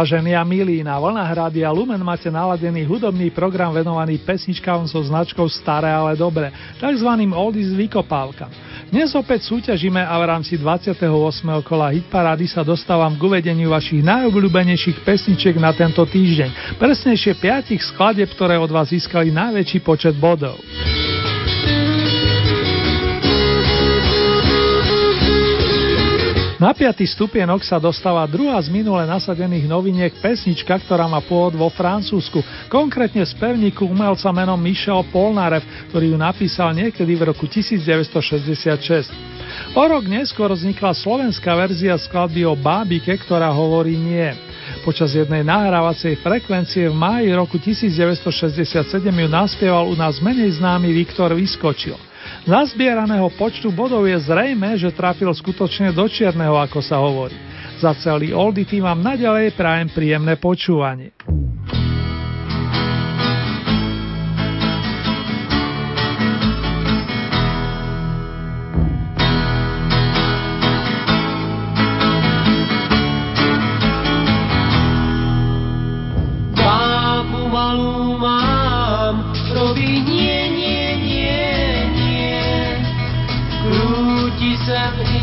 Vážení 0.00 0.32
a 0.32 0.40
milí, 0.48 0.80
na 0.80 0.96
vlnách 0.96 1.28
Rádia 1.28 1.68
Lumen 1.68 2.00
máte 2.00 2.32
naladený 2.32 2.88
hudobný 2.88 3.28
program 3.28 3.68
venovaný 3.76 4.16
pesničkám 4.16 4.88
so 4.88 4.96
značkou 5.04 5.44
Staré, 5.44 5.92
ale 5.92 6.16
dobre, 6.16 6.48
takzvaným 6.80 7.36
Oldies 7.36 7.68
vykopávkam. 7.76 8.48
Dnes 8.88 9.12
opäť 9.12 9.52
súťažíme 9.52 10.00
a 10.00 10.16
v 10.16 10.24
rámci 10.24 10.56
28. 10.56 11.04
kola 11.60 11.92
Hitparády 11.92 12.48
sa 12.48 12.64
dostávam 12.64 13.12
k 13.12 13.28
uvedeniu 13.28 13.76
vašich 13.76 14.00
najobľúbenejších 14.00 15.04
pesničiek 15.04 15.60
na 15.60 15.76
tento 15.76 16.00
týždeň, 16.08 16.80
presnejšie 16.80 17.36
5 17.36 17.92
skladeb, 17.92 18.32
ktoré 18.32 18.56
od 18.56 18.72
vás 18.72 18.88
získali 18.88 19.28
najväčší 19.28 19.84
počet 19.84 20.16
bodov. 20.16 20.56
Na 26.60 26.76
piatý 26.76 27.08
stupienok 27.08 27.64
sa 27.64 27.80
dostáva 27.80 28.28
druhá 28.28 28.60
z 28.60 28.68
minule 28.68 29.08
nasadených 29.08 29.64
noviniek 29.64 30.12
pesnička, 30.20 30.76
ktorá 30.84 31.08
má 31.08 31.24
pôvod 31.24 31.56
vo 31.56 31.72
Francúzsku, 31.72 32.44
konkrétne 32.68 33.24
z 33.24 33.32
pevníku 33.40 33.88
umelca 33.88 34.28
menom 34.28 34.60
Michel 34.60 35.00
Polnarev, 35.08 35.64
ktorý 35.88 36.12
ju 36.12 36.18
napísal 36.20 36.76
niekedy 36.76 37.16
v 37.16 37.32
roku 37.32 37.48
1966. 37.48 39.08
O 39.72 39.82
rok 39.88 40.04
neskôr 40.04 40.52
vznikla 40.52 40.92
slovenská 40.92 41.56
verzia 41.56 41.96
skladby 41.96 42.44
o 42.44 42.52
bábike, 42.52 43.16
ktorá 43.24 43.48
hovorí 43.48 43.96
nie. 43.96 44.28
Počas 44.84 45.16
jednej 45.16 45.40
nahrávacej 45.40 46.20
frekvencie 46.20 46.92
v 46.92 46.94
máji 46.94 47.32
roku 47.32 47.56
1967 47.56 48.84
ju 49.00 49.28
naspieval 49.32 49.88
u 49.88 49.96
nás 49.96 50.20
menej 50.20 50.60
známy 50.60 50.92
Viktor 50.92 51.32
Vyskočil. 51.32 52.09
Nazbieraného 52.48 53.28
počtu 53.36 53.68
bodov 53.68 54.08
je 54.08 54.16
zrejme, 54.16 54.72
že 54.80 54.94
trafil 54.96 55.28
skutočne 55.28 55.92
do 55.92 56.08
čierneho, 56.08 56.56
ako 56.56 56.80
sa 56.80 56.96
hovorí. 56.96 57.36
Za 57.76 57.92
celý 58.00 58.32
Oldy 58.32 58.64
tým 58.64 58.88
vám 58.88 59.00
naďalej 59.00 59.52
prajem 59.52 59.88
príjemné 59.92 60.40
počúvanie. 60.40 61.12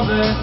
hlave 0.00 0.40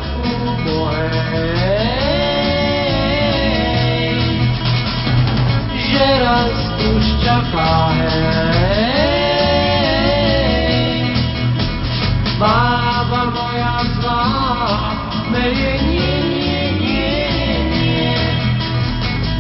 že 5.78 6.06
raz 6.22 6.58
už 6.94 7.06
hej. 7.98 9.18
Bába 12.38 13.34
moja 13.34 13.82
zlá, 13.98 14.30
melie 15.34 15.82
nie, 15.90 16.22
nie, 16.78 16.78
nie, 16.78 17.58
nie. 17.74 18.14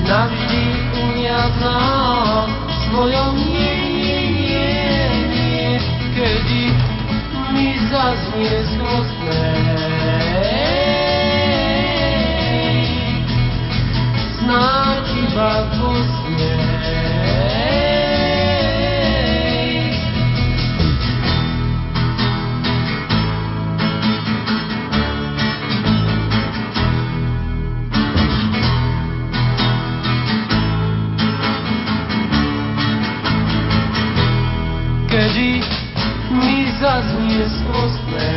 Navždy 0.01 0.63
uniatá, 0.97 1.77
svojom 2.89 3.37
nie, 3.37 3.77
nie, 3.93 4.25
nie, 4.33 4.97
nie. 5.29 5.77
Kedy 6.17 6.73
mi 7.53 7.77
zaznie 7.93 8.65
Kedy 35.07 35.61
mi 36.33 36.65
zaznie 36.81 37.45
skvostné, 37.49 38.29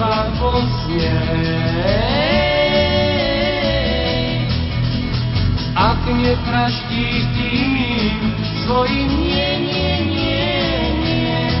iba 0.00 0.32
posne. 0.40 1.12
Ak 5.76 6.00
nepraštíš 6.08 7.20
tým 7.36 7.76
svojim 8.64 9.12
nie, 9.20 9.60
nie, 9.60 9.92
nie, 10.08 10.80
nie, 11.04 11.52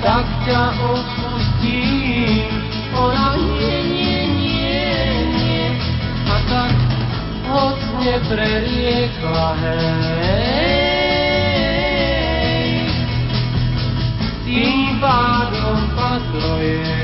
tak 0.00 0.24
ťa 0.48 0.72
odpustím, 0.88 2.48
ona 2.96 3.36
nie, 3.36 3.76
nie, 3.92 4.24
nie, 4.40 5.20
nie, 5.36 5.68
a 6.32 6.36
tak 6.48 6.72
hoď 7.48 7.80
nepreriekla, 8.08 9.48
hej, 9.60 10.32
tým 14.48 14.96
pádom 15.00 15.80
padlo. 15.92 16.97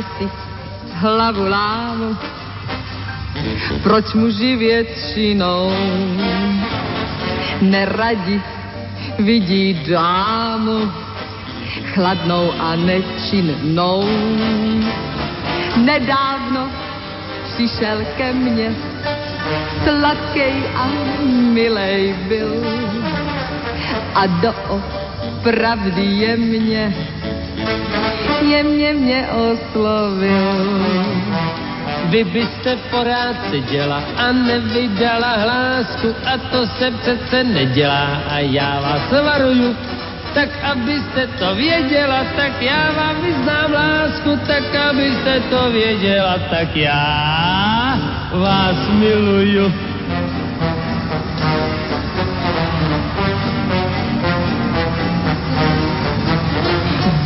Si 0.00 0.28
hlavu 0.92 1.44
lámu, 1.48 2.16
proč 3.82 4.14
muži 4.14 4.56
většinou 4.56 5.72
neradi 7.60 8.42
vidí 9.18 9.74
dámu 9.74 10.92
chladnou 11.92 12.52
a 12.60 12.76
nečinnou. 12.76 14.04
Nedávno 15.76 16.70
přišel 17.54 18.04
ke 18.16 18.32
mně, 18.32 18.74
sladkej 19.84 20.54
a 20.76 20.88
milej 21.28 22.14
byl 22.28 22.64
a 24.14 24.26
do 24.26 24.54
pravdy 25.42 26.02
je 26.02 26.36
mě 26.36 26.94
jemně 28.40 28.92
mě 28.92 29.28
oslovil. 29.28 30.80
Vy 32.04 32.24
byste 32.24 32.76
porád 32.90 33.36
seděla 33.50 34.02
a 34.16 34.32
nevydala 34.32 35.28
hlásku 35.28 36.14
a 36.26 36.38
to 36.38 36.66
se 36.66 36.90
přece 36.90 37.44
nedělá 37.44 38.22
a 38.28 38.38
já 38.38 38.80
vás 38.80 39.24
varuju, 39.24 39.76
tak 40.34 40.48
abyste 40.62 41.26
to 41.38 41.54
věděla, 41.54 42.24
tak 42.36 42.62
já 42.62 42.92
vám 42.92 43.22
vyznám 43.22 43.72
lásku, 43.72 44.38
tak 44.46 44.74
abyste 44.74 45.40
to 45.50 45.70
věděla, 45.70 46.38
tak 46.50 46.76
já 46.76 47.98
vás 48.32 48.88
miluju. 48.88 49.89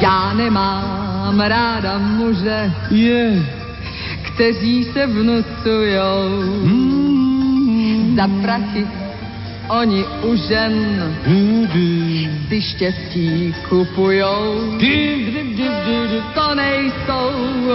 Já 0.04 0.32
nemám 0.32 1.40
ráda 1.40 1.98
muže, 1.98 2.72
Je. 2.90 3.46
kteří 4.22 4.84
se 4.84 5.06
vnucujou. 5.06 6.28
Za 8.16 8.28
prachy. 8.42 8.86
Oni 9.68 10.04
u 10.22 10.36
žen 10.36 10.74
si 12.48 12.62
štěstí 12.62 13.54
kupujou. 13.68 14.76
To 16.34 16.54
nejsou 16.54 17.30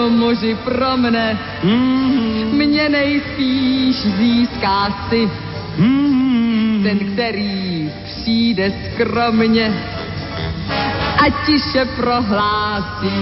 muži 0.09 0.57
pro 0.63 0.97
mne, 0.97 1.39
mě 2.51 2.89
nejspíš 2.89 3.95
získá 4.17 5.07
si 5.09 5.29
ten, 6.83 6.99
který 6.99 7.91
přijde 8.05 8.73
skromně 8.85 9.73
a 11.19 11.29
tiše 11.45 11.85
prohlásí. 11.85 13.19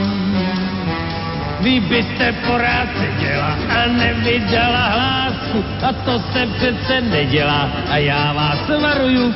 Vy 1.59 1.79
byste 1.79 2.31
porád 2.45 2.87
seděla 2.97 3.57
a 3.69 3.87
nevydala 3.87 4.85
hlásku 4.87 5.65
a 5.87 5.93
to 5.93 6.21
se 6.33 6.45
přece 6.45 7.01
nedělá 7.01 7.69
a 7.89 7.97
já 7.97 8.33
vás 8.33 8.69
varuju. 8.81 9.33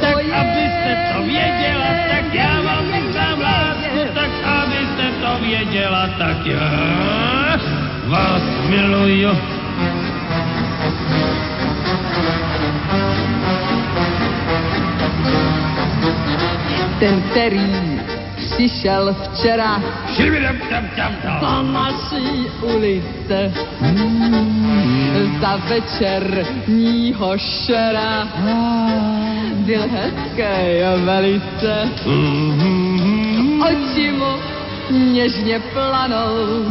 Tak 0.00 0.16
abyste 0.18 1.12
to 1.14 1.22
věděla, 1.22 1.90
tak 2.10 2.34
já 2.34 2.60
vám 2.62 2.84
vyznám 2.92 3.40
lásku, 3.40 3.98
tak 4.14 4.30
abyste 4.44 5.06
to 5.22 5.44
věděla, 5.44 6.08
tak 6.18 6.46
já 6.46 6.70
vás 8.06 8.42
miluju. 8.68 9.30
Ten, 16.98 17.22
který 17.30 17.99
přišel 18.60 19.16
včera 19.22 19.82
Šibidam-tam-tam-tam. 20.16 21.42
na 21.42 21.62
naší 21.62 22.46
ulice 22.62 23.52
za 25.40 25.56
večerního 25.56 27.38
šera. 27.38 28.28
Byl 29.54 29.82
hezký 29.82 30.42
velice, 31.04 31.88
oči 33.70 34.12
mu 34.12 34.32
něžně 34.90 35.60
planou, 35.60 36.64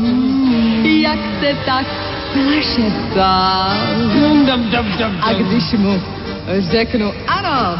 jak 0.83 1.19
se 1.41 1.57
tak 1.65 1.85
zašeptá. 2.33 3.73
A 5.21 5.33
když 5.33 5.73
mu 5.73 6.01
řeknu 6.59 7.13
ano, 7.27 7.79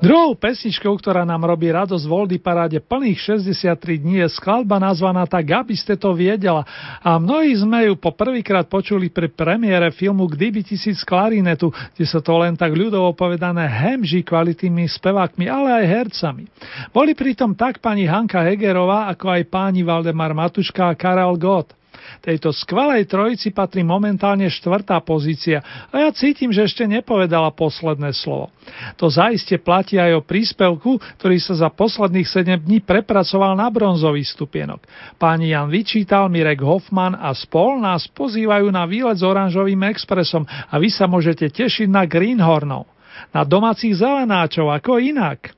Druhou 0.00 0.32
pesničkou, 0.32 0.96
ktorá 0.96 1.28
nám 1.28 1.44
robí 1.44 1.68
radosť 1.68 2.08
v 2.08 2.12
Oldy 2.16 2.36
paráde 2.40 2.80
plných 2.80 3.20
63 3.36 4.00
dní 4.00 4.24
je 4.24 4.32
skladba 4.32 4.80
nazvaná 4.80 5.28
tak, 5.28 5.44
aby 5.52 5.76
ste 5.76 5.92
to 5.92 6.16
viedela. 6.16 6.64
A 7.04 7.20
mnohí 7.20 7.52
sme 7.52 7.84
ju 7.84 8.00
po 8.00 8.08
prvýkrát 8.08 8.64
počuli 8.64 9.12
pri 9.12 9.28
premiére 9.28 9.92
filmu 9.92 10.24
Kdyby 10.24 10.64
tisíc 10.64 11.04
klarinetu, 11.04 11.68
kde 11.92 12.06
sa 12.08 12.24
to 12.24 12.32
len 12.40 12.56
tak 12.56 12.72
ľudovo 12.72 13.12
povedané 13.12 13.68
hemží 13.68 14.24
kvalitnými 14.24 14.88
spevákmi, 14.88 15.52
ale 15.52 15.84
aj 15.84 15.92
hercami. 15.92 16.48
Boli 16.96 17.12
pritom 17.12 17.52
tak 17.52 17.84
pani 17.84 18.08
Hanka 18.08 18.40
Hegerová, 18.40 19.12
ako 19.12 19.36
aj 19.36 19.52
páni 19.52 19.84
Valdemar 19.84 20.32
Matuška 20.32 20.88
a 20.88 20.96
Karel 20.96 21.36
Gott. 21.36 21.76
Tejto 22.18 22.50
skvelej 22.50 23.06
trojici 23.06 23.54
patrí 23.54 23.86
momentálne 23.86 24.50
štvrtá 24.50 24.98
pozícia 25.06 25.62
a 25.94 26.02
ja 26.02 26.10
cítim, 26.10 26.50
že 26.50 26.66
ešte 26.66 26.84
nepovedala 26.90 27.54
posledné 27.54 28.10
slovo. 28.10 28.50
To 28.98 29.06
zaiste 29.06 29.54
platí 29.62 29.96
aj 29.96 30.18
o 30.18 30.26
príspevku, 30.26 30.98
ktorý 31.22 31.38
sa 31.38 31.54
za 31.54 31.68
posledných 31.70 32.26
7 32.26 32.66
dní 32.66 32.82
prepracoval 32.82 33.54
na 33.54 33.70
bronzový 33.70 34.26
stupienok. 34.26 34.82
Páni 35.16 35.54
Jan 35.54 35.70
Vyčítal, 35.70 36.26
Mirek 36.26 36.60
Hoffman 36.60 37.14
a 37.14 37.30
spol 37.32 37.78
nás 37.78 38.10
pozývajú 38.10 38.66
na 38.68 38.84
výlet 38.84 39.18
s 39.18 39.24
oranžovým 39.24 39.86
expresom 39.88 40.44
a 40.44 40.74
vy 40.76 40.90
sa 40.90 41.06
môžete 41.06 41.48
tešiť 41.50 41.88
na 41.88 42.04
Greenhornov. 42.04 42.90
Na 43.34 43.44
domácich 43.44 44.00
zelenáčov, 44.00 44.70
ako 44.72 44.96
inak. 44.96 45.52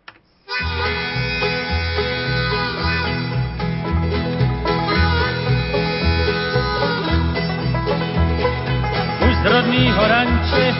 Z 9.43 9.45
rodného 9.45 10.09
ranče 10.09 10.75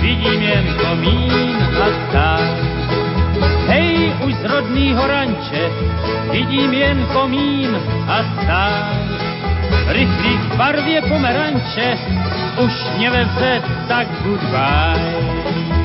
vidím 0.00 0.42
jen 0.42 0.66
komín 0.80 1.56
a 1.82 1.86
stát. 2.08 2.56
Hej, 3.68 4.12
už 4.24 4.34
z 4.34 4.44
rodného 4.44 5.06
ranče 5.06 5.62
vidím 6.32 6.72
jen 6.72 7.06
komín 7.12 7.76
a 8.08 8.18
stát. 8.24 8.96
Rychlík 9.88 10.40
v 10.40 10.56
barvě 10.56 11.02
pomeranče 11.02 11.98
už 12.64 12.72
mě 12.96 13.10
veze, 13.10 13.62
tak 13.88 14.06
goodbye. 14.24 15.77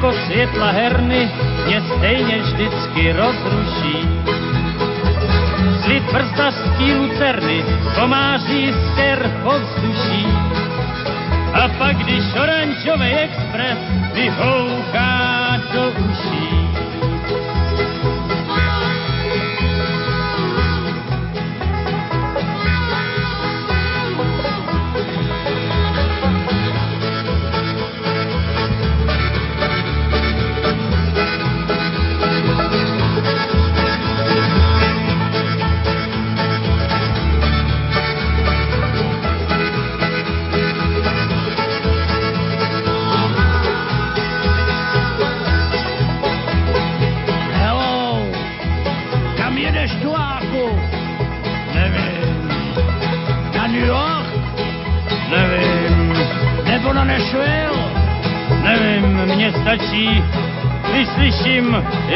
Jako 0.00 0.12
světla 0.26 0.70
herny 0.70 1.30
mě 1.66 1.82
stejně 1.96 2.38
vždycky 2.38 3.12
rozruší. 3.12 4.08
Slid 5.84 6.02
brzdařský 6.12 6.94
lucerny 6.94 7.64
komáří 7.94 8.72
sker 8.72 9.30
povzduší. 9.44 10.26
A 11.52 11.68
pak, 11.78 11.96
když 11.96 12.24
oranžový 12.42 13.12
expres 13.14 13.78
vyhouká 14.14 15.60
do 15.74 15.90
uší, 15.90 16.39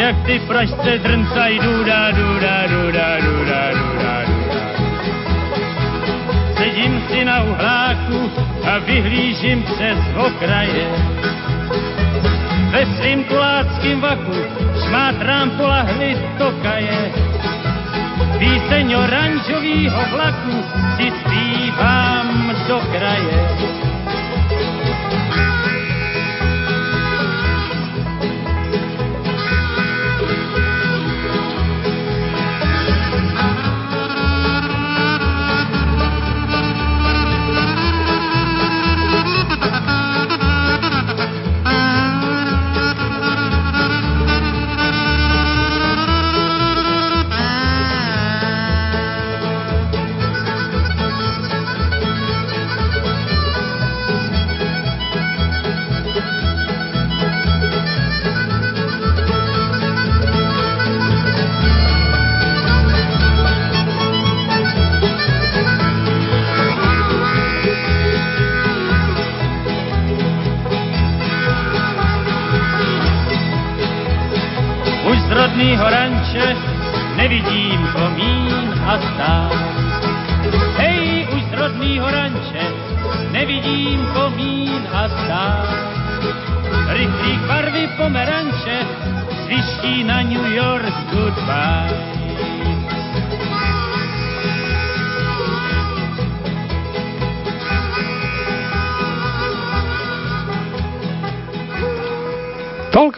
jak 0.04 0.26
ty 0.26 0.38
pražce 0.38 0.98
drncají 0.98 1.58
duda, 1.58 2.10
duda, 2.10 2.66
duda, 2.66 3.20
duda, 3.20 3.70
duda, 3.70 4.22
duda. 4.24 4.60
Sedím 6.56 7.02
si 7.08 7.24
na 7.24 7.42
uhláku 7.42 8.30
a 8.72 8.78
vyhlížím 8.78 9.62
přes 9.62 9.98
okraje. 10.16 10.86
Ve 12.70 12.86
svým 12.86 13.24
kuláckým 13.24 14.00
vaku 14.00 14.36
šmátrám 14.86 15.50
polahli 15.50 16.18
tokaje. 16.38 17.12
Píseň 18.38 18.94
oranžovýho 18.94 20.00
vlaku 20.12 20.56
si 20.96 21.12
zpívám 21.20 22.52
do 22.68 22.78
kraje. 22.92 23.43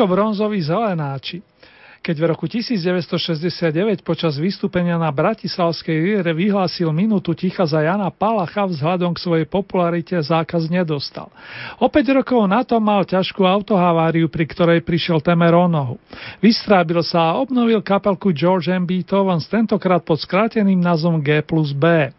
Toľko 0.06 0.22
bronzoví 0.22 0.62
zelenáči. 0.62 1.42
Keď 1.98 2.14
v 2.14 2.24
roku 2.30 2.46
1969 2.46 4.06
počas 4.06 4.38
vystúpenia 4.38 4.94
na 4.94 5.10
Bratislavskej 5.10 5.98
líre 5.98 6.30
vyhlásil 6.30 6.94
minútu 6.94 7.34
ticha 7.34 7.66
za 7.66 7.82
Jana 7.82 8.06
Palacha 8.14 8.70
vzhľadom 8.70 9.18
k 9.18 9.22
svojej 9.26 9.46
popularite 9.50 10.14
zákaz 10.14 10.70
nedostal. 10.70 11.26
O 11.82 11.90
5 11.90 12.22
rokov 12.22 12.38
na 12.46 12.62
to 12.62 12.78
mal 12.78 13.02
ťažkú 13.02 13.42
autohaváriu, 13.42 14.30
pri 14.30 14.46
ktorej 14.46 14.86
prišiel 14.86 15.18
temer 15.18 15.50
o 15.58 15.66
nohu. 15.66 15.98
Vystrábil 16.38 17.02
sa 17.02 17.34
a 17.34 17.42
obnovil 17.42 17.82
kapelku 17.82 18.30
George 18.30 18.70
M. 18.70 18.86
Beethoven 18.86 19.42
tentokrát 19.42 20.06
pod 20.06 20.22
skráteným 20.22 20.78
názvom 20.78 21.18
G 21.18 21.42
plus 21.42 21.74
B. 21.74 22.14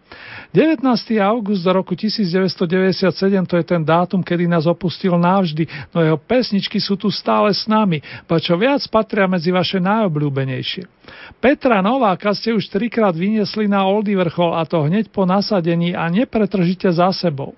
19. 0.57 0.81
august 1.21 1.61
do 1.61 1.69
roku 1.69 1.93
1997 1.93 3.45
to 3.45 3.61
je 3.61 3.65
ten 3.69 3.85
dátum, 3.85 4.25
kedy 4.25 4.49
nás 4.49 4.65
opustil 4.65 5.13
navždy, 5.13 5.69
no 5.93 6.01
jeho 6.01 6.17
pesničky 6.17 6.81
sú 6.81 6.97
tu 6.97 7.13
stále 7.13 7.53
s 7.53 7.69
nami, 7.69 8.01
ba 8.25 8.41
čo 8.41 8.57
viac 8.57 8.81
patria 8.89 9.29
medzi 9.29 9.53
vaše 9.53 9.77
najobľúbenejšie. 9.77 10.89
Petra 11.37 11.85
Nováka 11.85 12.33
ste 12.33 12.57
už 12.57 12.73
trikrát 12.73 13.13
vyniesli 13.13 13.69
na 13.69 13.85
Oldy 13.85 14.17
vrchol 14.17 14.57
a 14.57 14.65
to 14.65 14.81
hneď 14.81 15.13
po 15.13 15.29
nasadení 15.29 15.93
a 15.93 16.09
nepretržite 16.09 16.89
za 16.89 17.13
sebou. 17.13 17.53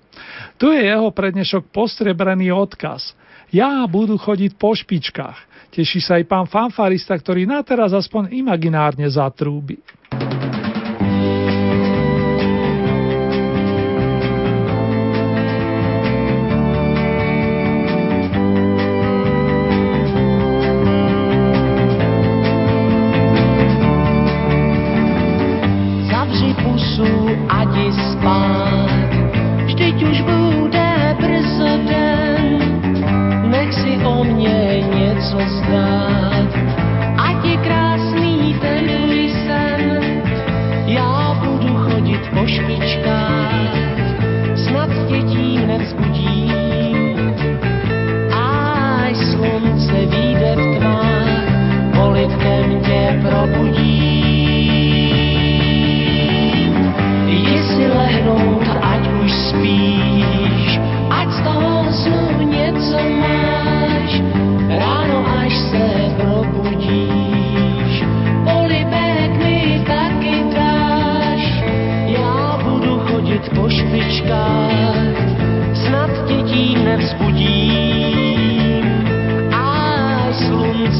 Tu 0.60 0.68
je 0.68 0.84
jeho 0.84 1.08
prednešok 1.08 1.72
postrebrený 1.72 2.52
odkaz. 2.52 3.16
Ja 3.48 3.80
budú 3.88 4.20
chodiť 4.20 4.60
po 4.60 4.76
špičkách. 4.76 5.72
Teší 5.72 6.04
sa 6.04 6.20
aj 6.20 6.28
pán 6.28 6.44
fanfarista, 6.44 7.16
ktorý 7.16 7.48
na 7.48 7.64
teraz 7.64 7.96
aspoň 7.96 8.36
imaginárne 8.36 9.08
zatrúbi. 9.08 9.80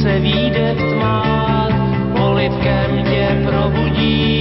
Slunce 0.00 0.20
vyjde 0.20 0.74
v 0.74 0.92
tmách, 0.92 1.72
polivkem 2.16 3.04
tě 3.04 3.42
probudím. 3.44 4.39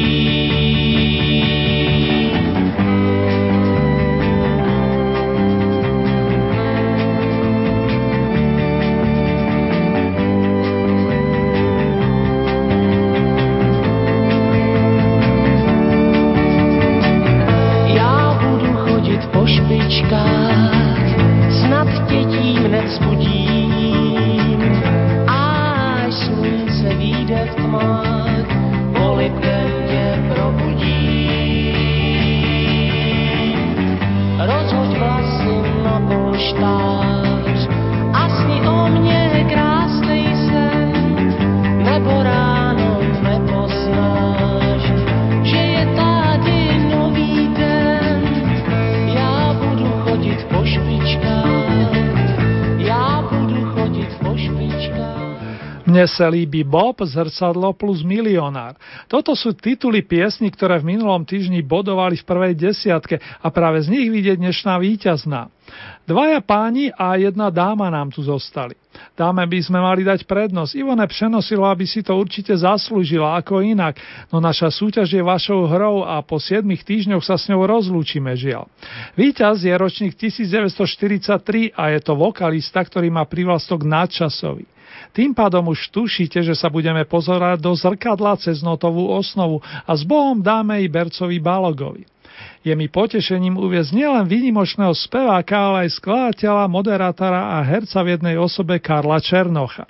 Líbi 56.28 56.68
Bob, 56.68 57.00
Zrcadlo 57.00 57.72
plus 57.72 58.04
Milionár. 58.04 58.76
Toto 59.08 59.32
sú 59.32 59.56
tituly 59.56 60.04
piesní, 60.04 60.52
ktoré 60.52 60.84
v 60.84 61.00
minulom 61.00 61.24
týždni 61.24 61.64
bodovali 61.64 62.20
v 62.20 62.28
prvej 62.28 62.54
desiatke 62.60 63.22
a 63.22 63.48
práve 63.48 63.80
z 63.88 63.96
nich 63.96 64.12
vidieť 64.12 64.36
dnešná 64.36 64.76
víťazná. 64.76 65.48
Dvaja 66.10 66.42
páni 66.42 66.90
a 66.90 67.14
jedna 67.22 67.54
dáma 67.54 67.94
nám 67.94 68.10
tu 68.10 68.26
zostali. 68.26 68.74
Dáme 69.14 69.46
by 69.46 69.60
sme 69.62 69.78
mali 69.78 70.02
dať 70.02 70.26
prednosť. 70.26 70.74
Ivone 70.74 71.06
Přenosilo, 71.06 71.70
aby 71.70 71.86
si 71.86 72.02
to 72.02 72.18
určite 72.18 72.50
zaslúžila, 72.58 73.38
ako 73.38 73.62
inak, 73.62 74.02
no 74.34 74.42
naša 74.42 74.74
súťaž 74.74 75.14
je 75.14 75.22
vašou 75.22 75.70
hrou 75.70 76.02
a 76.02 76.26
po 76.26 76.42
7 76.42 76.66
týždňoch 76.66 77.22
sa 77.22 77.38
s 77.38 77.46
ňou 77.54 77.70
rozlúčime, 77.70 78.34
žiaľ. 78.34 78.66
Výťaz 79.14 79.62
je 79.62 79.74
ročník 79.78 80.18
1943 80.18 81.78
a 81.78 81.84
je 81.94 82.00
to 82.02 82.14
vokalista, 82.18 82.82
ktorý 82.82 83.14
má 83.14 83.30
privlastok 83.30 83.86
nadčasový. 83.86 84.66
Tým 85.10 85.34
pádom 85.34 85.74
už 85.74 85.90
tušíte, 85.90 86.40
že 86.46 86.54
sa 86.54 86.70
budeme 86.70 87.02
pozerať 87.04 87.60
do 87.60 87.74
zrkadla 87.74 88.38
cez 88.38 88.62
notovú 88.62 89.10
osnovu 89.10 89.60
a 89.64 89.92
s 89.92 90.06
Bohom 90.06 90.38
dáme 90.38 90.78
i 90.80 90.88
Bercovi 90.88 91.42
Balogovi. 91.42 92.06
Je 92.64 92.72
mi 92.76 92.88
potešením 92.88 93.56
uviezť 93.56 93.92
nielen 93.96 94.26
výnimočného 94.28 94.96
speváka, 94.96 95.60
ale 95.60 95.88
aj 95.88 96.00
skladateľa, 96.00 96.72
moderátora 96.72 97.60
a 97.60 97.64
herca 97.64 98.00
v 98.04 98.16
jednej 98.16 98.36
osobe 98.40 98.80
Karla 98.80 99.20
Černocha. 99.20 99.88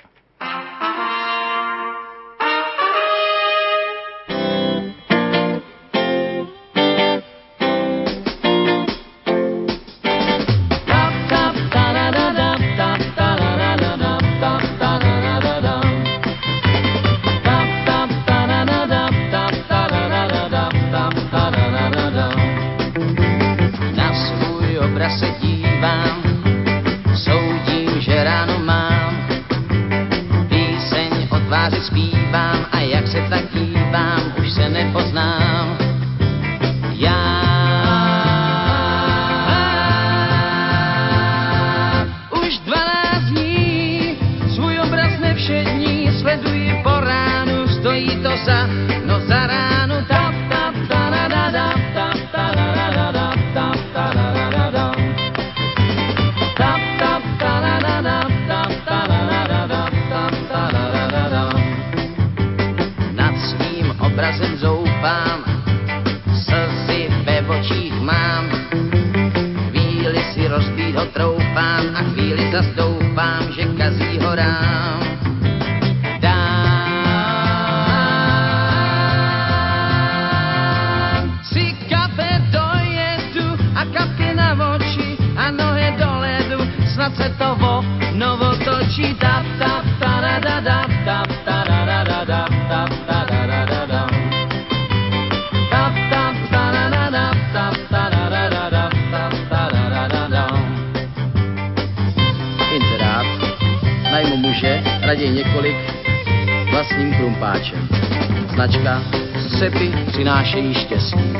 Přinášejí 110.07 110.73
štěstí. 110.73 111.33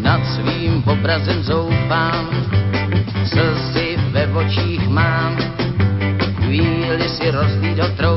Nad 0.00 0.20
svým 0.26 0.84
obrazem 0.86 1.42
zoufám, 1.42 2.28
slzy 3.24 3.96
ve 4.10 4.26
očích 4.26 4.88
mám, 4.88 5.36
chvíli 6.36 7.08
si 7.08 7.30
rozlído 7.30 7.84
troufám 7.96 8.09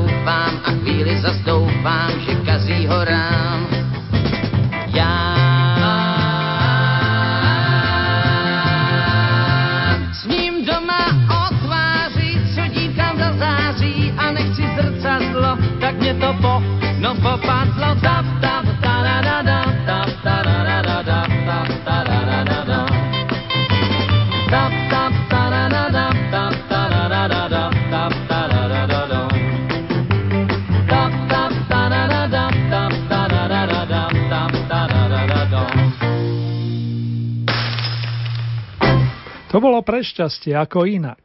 To 40.04 40.12
prešťastie 40.12 40.52
ako 40.52 40.84
inak. 40.84 41.16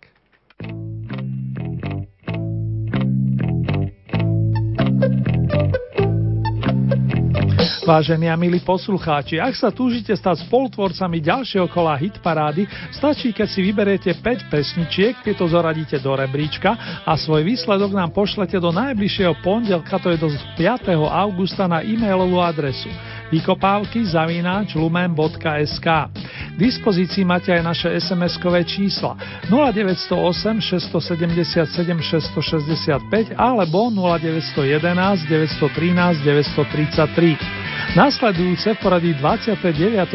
Vážení 7.83 8.31
a 8.31 8.39
milí 8.39 8.63
poslucháči, 8.63 9.35
ak 9.35 9.51
sa 9.59 9.67
túžite 9.75 10.15
stať 10.15 10.47
spolutvorcami 10.47 11.19
ďalšieho 11.19 11.67
kola 11.67 11.99
hitparády, 11.99 12.63
stačí, 12.95 13.35
keď 13.35 13.47
si 13.51 13.59
vyberiete 13.67 14.15
5 14.15 14.47
pesničiek, 14.47 15.19
tieto 15.27 15.43
zoradíte 15.43 15.99
do 15.99 16.15
rebríčka 16.15 17.03
a 17.03 17.19
svoj 17.19 17.43
výsledok 17.43 17.91
nám 17.91 18.15
pošlete 18.15 18.63
do 18.63 18.71
najbližšieho 18.71 19.43
pondelka, 19.43 19.99
to 19.99 20.15
je 20.15 20.23
do 20.23 20.31
5. 20.55 20.87
augusta 20.95 21.67
na 21.67 21.83
e-mailovú 21.83 22.39
adresu 22.39 22.87
vykopávky 23.29 24.09
zavináč 24.09 24.73
lumen.sk. 24.73 25.87
Dispozícii 26.59 27.23
máte 27.23 27.55
aj 27.55 27.63
naše 27.63 27.87
SMS-kové 27.87 28.67
čísla 28.67 29.15
0908 29.47 30.59
677 30.59 31.63
665 32.03 33.31
alebo 33.39 33.87
0911 33.87 35.23
913 35.23 36.19
933. 36.19 37.95
Nasledujúce 37.95 38.75
poradí 38.83 39.15
29. 39.15 39.55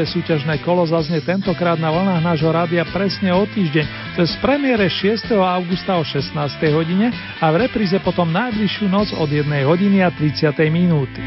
súťažné 0.04 0.60
kolo 0.60 0.84
zaznie 0.84 1.24
tentokrát 1.24 1.80
na 1.80 1.88
vlnách 1.88 2.20
nášho 2.20 2.52
rádia 2.52 2.84
presne 2.92 3.32
o 3.32 3.48
týždeň, 3.48 4.14
cez 4.20 4.36
premiére 4.44 4.84
6. 4.84 5.32
augusta 5.32 5.96
o 5.96 6.04
16. 6.04 6.36
hodine 6.76 7.08
a 7.40 7.48
v 7.48 7.64
repríze 7.64 7.96
potom 8.04 8.28
najbližšiu 8.28 8.86
noc 8.92 9.16
od 9.16 9.32
1 9.32 9.48
hodiny 9.64 10.04
a 10.04 10.12
30. 10.12 10.52
minúty. 10.68 11.24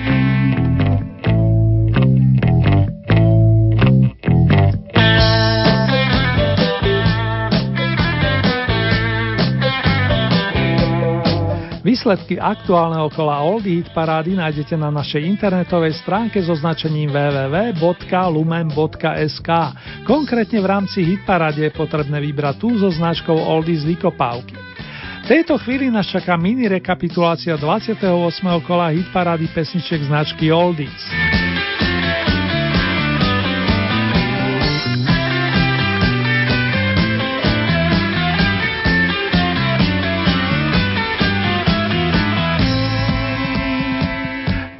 Výsledky 12.07 12.39
aktuálneho 12.39 13.11
kola 13.11 13.43
Oldie 13.43 13.83
Hit 13.83 13.91
parády 13.91 14.31
nájdete 14.31 14.79
na 14.79 14.87
našej 14.87 15.27
internetovej 15.27 15.91
stránke 15.99 16.39
so 16.39 16.55
značením 16.55 17.11
www.lumen.sk. 17.11 17.83
Konkrétne 20.07 20.59
v 20.63 20.67
rámci 20.71 21.03
Hit 21.03 21.27
parády 21.27 21.67
je 21.67 21.71
potrebné 21.75 22.23
vybrať 22.23 22.63
tú 22.63 22.79
so 22.79 22.87
značkou 22.87 23.35
Oldies 23.35 23.83
Vykopávky. 23.83 24.55
V 24.55 25.25
tejto 25.27 25.59
chvíli 25.59 25.91
nás 25.91 26.07
čaká 26.07 26.39
mini 26.39 26.71
rekapitulácia 26.71 27.59
28. 27.59 27.99
kola 28.63 28.87
Hit 28.95 29.11
parády 29.11 29.51
pesniček 29.51 30.07
značky 30.07 30.47
Oldies. 30.47 31.11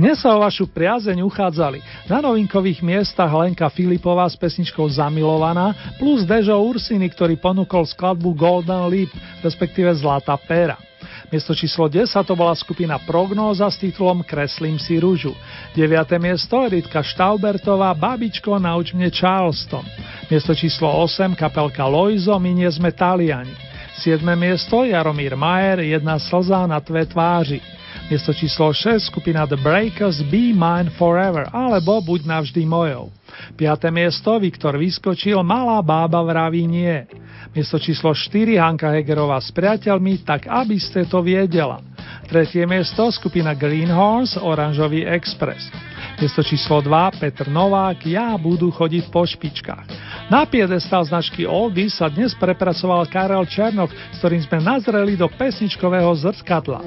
Dnes 0.07 0.23
sa 0.23 0.31
o 0.31 0.39
vašu 0.39 0.71
priazeň 0.71 1.19
uchádzali 1.19 1.83
na 2.07 2.23
novinkových 2.23 2.79
miestach 2.79 3.27
Lenka 3.27 3.67
Filipová 3.67 4.23
s 4.31 4.39
pesničkou 4.39 4.87
Zamilovaná 4.87 5.75
plus 5.99 6.23
Dežo 6.23 6.55
Ursiny, 6.63 7.11
ktorý 7.11 7.35
ponúkol 7.35 7.83
skladbu 7.83 8.31
Golden 8.31 8.87
Leap, 8.87 9.11
respektíve 9.43 9.91
Zlatá 9.99 10.39
péra. 10.39 10.79
Miesto 11.27 11.51
číslo 11.51 11.91
10 11.91 12.07
to 12.23 12.39
bola 12.39 12.55
skupina 12.55 12.95
Prognóza 13.03 13.67
s 13.67 13.83
titulom 13.83 14.23
Kreslím 14.23 14.79
si 14.79 14.95
rúžu. 14.95 15.35
9. 15.75 15.91
miesto 16.23 16.55
Editka 16.63 17.03
Štaubertová 17.03 17.91
Babičko 17.91 18.63
nauč 18.63 18.95
mne 18.95 19.11
Charleston. 19.11 19.83
Miesto 20.31 20.55
číslo 20.55 20.87
8 21.03 21.35
kapelka 21.35 21.83
Loizo 21.83 22.31
My 22.39 22.55
nie 22.55 22.71
sme 22.71 22.95
Taliani. 22.95 23.51
7. 23.99 24.23
miesto 24.39 24.87
Jaromír 24.87 25.35
Majer 25.35 25.83
Jedna 25.83 26.15
slza 26.15 26.63
na 26.63 26.79
tvé 26.79 27.03
tváři. 27.03 27.59
Miesto 28.07 28.31
číslo 28.31 28.71
6 28.71 29.11
skupina 29.11 29.43
The 29.43 29.59
Breakers 29.59 30.23
Be 30.31 30.55
Mine 30.55 30.87
Forever 30.95 31.51
alebo 31.51 31.99
Buď 31.99 32.23
navždy 32.23 32.63
mojou. 32.63 33.11
5. 33.59 33.91
miesto 33.91 34.31
Viktor 34.39 34.79
vyskočil 34.79 35.43
Malá 35.43 35.83
bába 35.83 36.23
vraví 36.23 36.63
nie. 36.63 37.03
Miesto 37.51 37.75
číslo 37.75 38.15
4 38.15 38.63
Hanka 38.63 38.95
Hegerová 38.95 39.43
s 39.43 39.51
priateľmi 39.51 40.23
Tak 40.23 40.47
aby 40.47 40.79
ste 40.79 41.03
to 41.03 41.19
viedela. 41.19 41.83
Tretie 42.31 42.63
miesto 42.63 43.11
skupina 43.11 43.51
Greenhorns 43.51 44.39
Oranžový 44.39 45.03
Express. 45.03 45.67
Miesto 46.15 46.39
číslo 46.47 46.79
2 46.79 47.19
Petr 47.19 47.51
Novák 47.51 48.07
Ja 48.07 48.39
budú 48.39 48.71
chodiť 48.71 49.11
po 49.11 49.27
špičkách. 49.27 49.85
Na 50.31 50.47
piedestal 50.47 51.03
značky 51.03 51.43
Oldy 51.43 51.91
sa 51.91 52.07
dnes 52.07 52.31
prepracoval 52.39 53.03
Karel 53.11 53.43
Černok, 53.43 53.91
s 53.91 54.23
ktorým 54.23 54.47
sme 54.47 54.63
nazreli 54.63 55.19
do 55.19 55.27
pesničkového 55.27 56.15
zrkadla. 56.15 56.79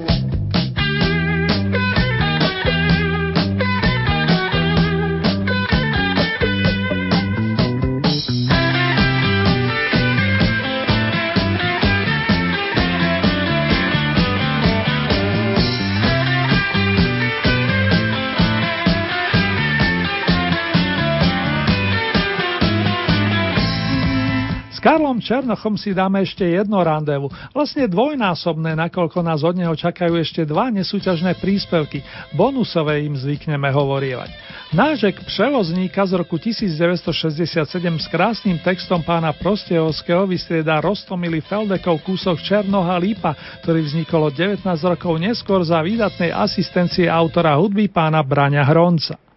Karlom 24.81 25.21
Černochom 25.21 25.77
si 25.77 25.93
dáme 25.93 26.25
ešte 26.25 26.41
jedno 26.41 26.81
randevu, 26.81 27.29
vlastne 27.53 27.85
dvojnásobné, 27.85 28.73
nakoľko 28.73 29.21
nás 29.21 29.45
od 29.45 29.53
neho 29.53 29.77
čakajú 29.77 30.17
ešte 30.17 30.41
dva 30.41 30.73
nesúťažné 30.73 31.37
príspevky, 31.37 32.01
bonusové 32.33 33.05
im 33.05 33.13
zvykneme 33.13 33.69
hovorievať. 33.69 34.33
Nážek 34.73 35.21
Převozníka 35.21 36.01
z 36.09 36.17
roku 36.17 36.41
1967 36.41 37.61
s 38.01 38.07
krásnym 38.09 38.57
textom 38.57 39.05
pána 39.05 39.37
Prostejovského 39.37 40.25
vystriedá 40.25 40.81
Rostomily 40.81 41.45
Feldekov 41.45 42.01
kúsok 42.01 42.41
Černoha 42.41 42.97
Lípa, 42.97 43.37
ktorý 43.61 43.85
vznikol 43.85 44.33
19 44.33 44.65
rokov 44.65 45.13
neskôr 45.21 45.61
za 45.61 45.77
výdatnej 45.85 46.33
asistencie 46.33 47.05
autora 47.05 47.53
hudby 47.53 47.85
pána 47.85 48.25
Braňa 48.25 48.65
Hronca. 48.65 49.30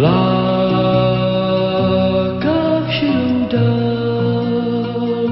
láka 0.00 1.28
širou 2.88 3.48
dál. 3.52 5.28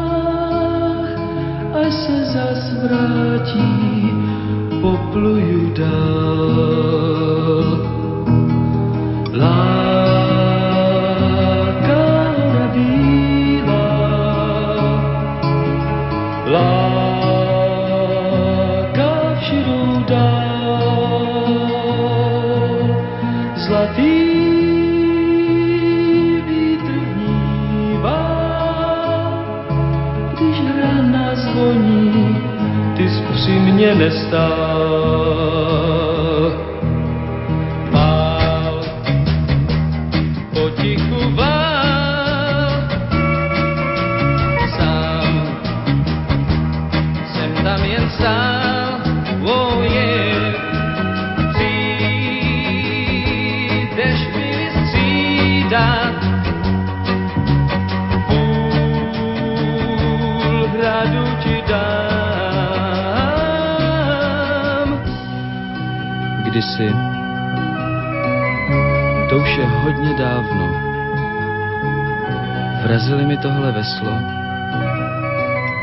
až 1.83 1.93
se 1.93 2.25
zas 2.25 2.73
vrátí, 2.83 4.11
popluju 4.81 5.73
dál. 5.73 7.12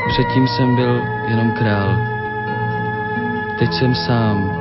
Předtím 0.07 0.47
jsem 0.47 0.75
byl 0.75 1.01
jenom 1.27 1.51
král. 1.51 1.97
Teď 3.59 3.73
jsem 3.73 3.95
sám 3.95 4.51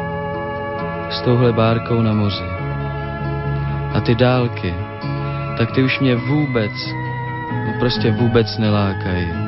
s 1.11 1.21
touhle 1.21 1.53
bárkou 1.53 2.03
na 2.03 2.13
moři. 2.13 2.45
A 3.95 4.01
ty 4.01 4.15
dálky, 4.15 4.75
tak 5.59 5.73
ty 5.73 5.83
už 5.83 6.01
mě 6.01 6.17
vůbec, 6.17 6.73
no 7.67 7.73
prostě 7.79 8.11
vůbec 8.11 8.59
nelákají. 8.59 9.40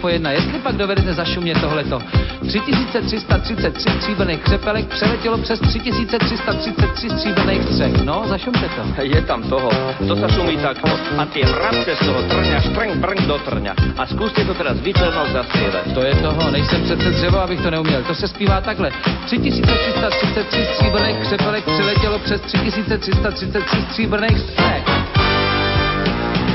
Lípo 0.00 0.08
jedna, 0.08 0.30
jestli 0.32 0.58
pak 0.58 0.76
dovedete 0.76 1.14
zašumět 1.14 1.60
tohleto. 1.60 2.00
3333 2.48 3.90
stříbrných 3.90 4.40
křepelek 4.40 4.86
přeletělo 4.86 5.38
přes 5.38 5.60
3333 5.60 7.10
stříbrných 7.10 7.62
střech. 7.62 7.92
No, 8.04 8.24
zašumte 8.28 8.68
to. 8.68 9.02
Je 9.02 9.22
tam 9.22 9.42
toho, 9.42 9.68
to 10.08 10.16
sa 10.16 10.28
šumí 10.32 10.56
takto. 10.56 10.88
A 11.20 11.24
tie 11.28 11.44
vrabce 11.44 11.92
z 11.96 11.98
toho 12.00 12.22
trňa, 12.32 12.60
štrng, 12.60 12.96
brng 12.96 13.20
do 13.28 13.36
trňa. 13.44 13.72
A 14.00 14.06
skúste 14.08 14.40
to 14.48 14.56
teraz 14.56 14.80
vyčernou 14.80 15.28
zaspievať. 15.36 15.92
To 15.92 16.00
je 16.00 16.14
toho, 16.16 16.42
nejsem 16.50 16.80
přece 16.80 17.10
dřevo, 17.10 17.38
abych 17.44 17.60
to 17.60 17.70
neuměl. 17.70 18.02
To 18.02 18.14
se 18.14 18.28
zpívá 18.28 18.60
takhle. 18.60 18.88
3333 19.28 20.64
stříbrných 20.64 21.16
křepelek 21.16 21.64
přiletělo 21.64 22.18
přes 22.18 22.40
3333 22.40 23.76
stříbrných 23.92 24.38
střech. 24.38 24.84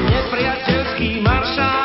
Nepriateľskí 0.09 1.21
maršáli 1.21 1.84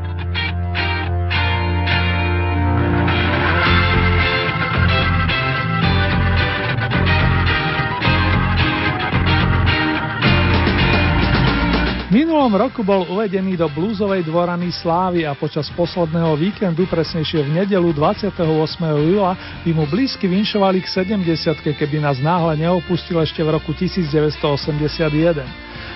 Minulom 12.41 12.57
roku 12.57 12.81
bol 12.81 13.05
uvedený 13.05 13.53
do 13.53 13.69
bluesovej 13.69 14.25
dvorany 14.25 14.73
Slávy 14.73 15.29
a 15.29 15.37
počas 15.37 15.69
posledného 15.77 16.33
víkendu, 16.41 16.89
presnejšie 16.89 17.45
v 17.45 17.53
nedelu 17.61 17.93
28. 17.93 18.33
júla, 18.81 19.37
by 19.61 19.69
mu 19.69 19.85
blízky 19.85 20.25
vinšovali 20.25 20.81
k 20.81 21.05
70 21.21 21.21
keby 21.61 22.01
nás 22.01 22.17
náhle 22.17 22.57
neopustil 22.57 23.21
ešte 23.21 23.45
v 23.45 23.61
roku 23.61 23.77
1981. 23.77 24.57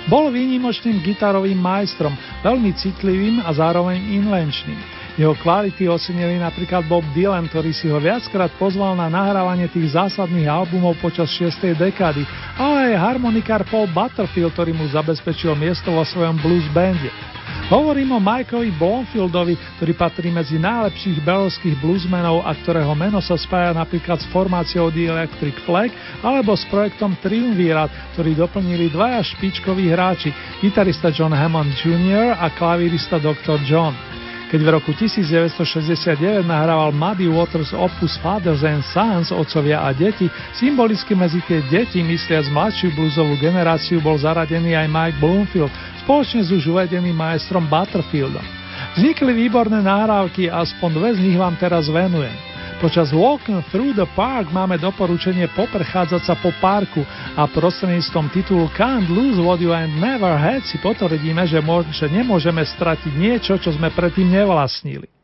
Bol 0.06 0.30
výnimočným 0.30 1.02
gitarovým 1.02 1.58
majstrom, 1.58 2.14
veľmi 2.46 2.78
citlivým 2.78 3.42
a 3.42 3.50
zároveň 3.50 3.98
invenčným. 4.14 4.78
Jeho 5.16 5.32
kvality 5.40 5.88
ocenili 5.88 6.36
napríklad 6.36 6.84
Bob 6.92 7.08
Dylan, 7.16 7.48
ktorý 7.48 7.72
si 7.72 7.88
ho 7.88 8.04
viackrát 8.04 8.52
pozval 8.60 9.00
na 9.00 9.08
nahrávanie 9.08 9.72
tých 9.72 9.96
zásadných 9.96 10.44
albumov 10.44 11.00
počas 11.00 11.32
6. 11.40 11.72
dekády, 11.72 12.28
ale 12.60 12.92
aj 12.92 13.00
harmonikár 13.00 13.64
Paul 13.72 13.88
Butterfield, 13.96 14.52
ktorý 14.52 14.76
mu 14.76 14.84
zabezpečil 14.92 15.56
miesto 15.56 15.88
vo 15.88 16.04
svojom 16.04 16.36
blues 16.44 16.68
bande. 16.76 17.08
Hovorím 17.72 18.12
o 18.12 18.20
Mikeovi 18.20 18.76
Bloomfieldovi, 18.76 19.56
ktorý 19.80 19.94
patrí 19.96 20.36
medzi 20.36 20.60
najlepších 20.60 21.24
belovských 21.24 21.80
bluesmenov 21.80 22.44
a 22.44 22.52
ktorého 22.52 22.92
meno 22.92 23.24
sa 23.24 23.40
spája 23.40 23.72
napríklad 23.72 24.20
s 24.20 24.28
formáciou 24.36 24.92
The 24.92 25.16
Electric 25.16 25.64
Flag 25.64 25.96
alebo 26.22 26.54
s 26.60 26.68
projektom 26.68 27.16
Triumvirat, 27.24 27.90
ktorý 28.14 28.36
doplnili 28.36 28.92
dvaja 28.92 29.24
špičkoví 29.24 29.88
hráči, 29.90 30.30
gitarista 30.60 31.08
John 31.08 31.32
Hammond 31.32 31.72
Jr. 31.80 32.36
a 32.36 32.52
klavírista 32.52 33.16
Dr. 33.18 33.64
John. 33.64 33.96
Keď 34.46 34.62
v 34.62 34.70
roku 34.70 34.94
1969 34.94 36.46
nahrával 36.46 36.94
Muddy 36.94 37.26
Waters 37.26 37.74
opus 37.74 38.14
Fathers 38.22 38.62
and 38.62 38.86
Sons, 38.94 39.34
otcovia 39.34 39.82
a 39.82 39.90
deti, 39.90 40.30
symbolicky 40.54 41.18
medzi 41.18 41.42
tie 41.50 41.66
deti, 41.66 42.06
mysliac 42.06 42.46
mladšiu 42.54 42.94
bluesovú 42.94 43.34
generáciu, 43.42 43.98
bol 44.06 44.22
zaradený 44.22 44.78
aj 44.78 44.86
Mike 44.86 45.18
Bloomfield, 45.18 45.74
spoločne 46.06 46.46
s 46.46 46.54
už 46.54 46.70
uvedeným 46.70 47.18
maestrom 47.18 47.66
Butterfieldom. 47.66 48.46
Vznikli 48.94 49.34
výborné 49.34 49.82
náhrávky 49.82 50.48
a 50.48 50.62
aspoň 50.62 50.90
dve 50.94 51.10
z 51.18 51.20
nich 51.26 51.38
vám 51.42 51.58
teraz 51.58 51.90
venujem. 51.90 52.55
Počas 52.76 53.16
Walking 53.16 53.64
Through 53.72 53.96
the 53.96 54.04
Park 54.20 54.52
máme 54.52 54.76
doporučenie 54.76 55.48
poprechádzať 55.56 56.22
sa 56.28 56.36
po 56.36 56.52
parku 56.60 57.08
a 57.40 57.48
prostredníctvom 57.48 58.28
titulu 58.36 58.68
Can't 58.76 59.08
Lose 59.08 59.40
What 59.40 59.64
You 59.64 59.72
Ain't 59.72 59.96
Never 59.96 60.36
Had 60.36 60.68
si 60.68 60.76
potvrdíme, 60.84 61.48
že, 61.48 61.64
že 61.96 62.12
nemôžeme 62.12 62.60
stratiť 62.68 63.14
niečo, 63.16 63.56
čo 63.56 63.72
sme 63.72 63.96
predtým 63.96 64.28
nevlastnili. 64.28 65.15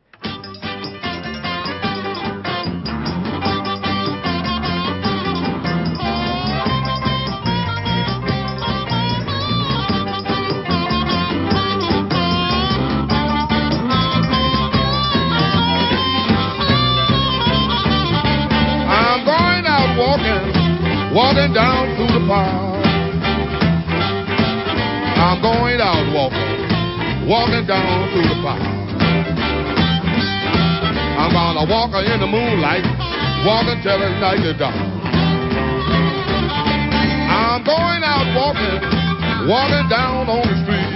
Walking 21.14 21.52
down 21.54 21.92
through 22.00 22.08
the 22.08 22.24
park. 22.24 22.48
I'm 25.20 25.42
going 25.44 25.80
out 25.84 26.08
walking, 26.16 27.28
walking 27.28 27.68
down 27.68 28.08
through 28.16 28.28
the 28.32 28.40
park. 28.40 28.64
I'm 31.20 31.32
gonna 31.36 31.68
walk 31.68 31.92
in 32.00 32.20
the 32.20 32.28
moonlight, 32.28 32.88
walking 33.46 33.84
till 33.84 34.00
it's 34.00 34.20
night 34.24 34.40
to 34.40 34.54
dark. 34.56 34.76
I'm 37.28 37.64
going 37.68 38.04
out 38.08 38.28
walking, 38.32 38.80
walking 39.52 39.88
down 39.92 40.30
on 40.32 40.48
the 40.48 40.56
street. 40.64 40.92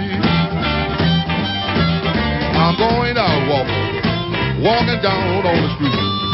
I'm 2.55 2.75
going 2.79 3.17
out 3.19 3.41
walking, 3.51 4.63
walking 4.63 5.01
down 5.03 5.43
on 5.43 5.57
the 5.59 5.75
street. 5.75 6.24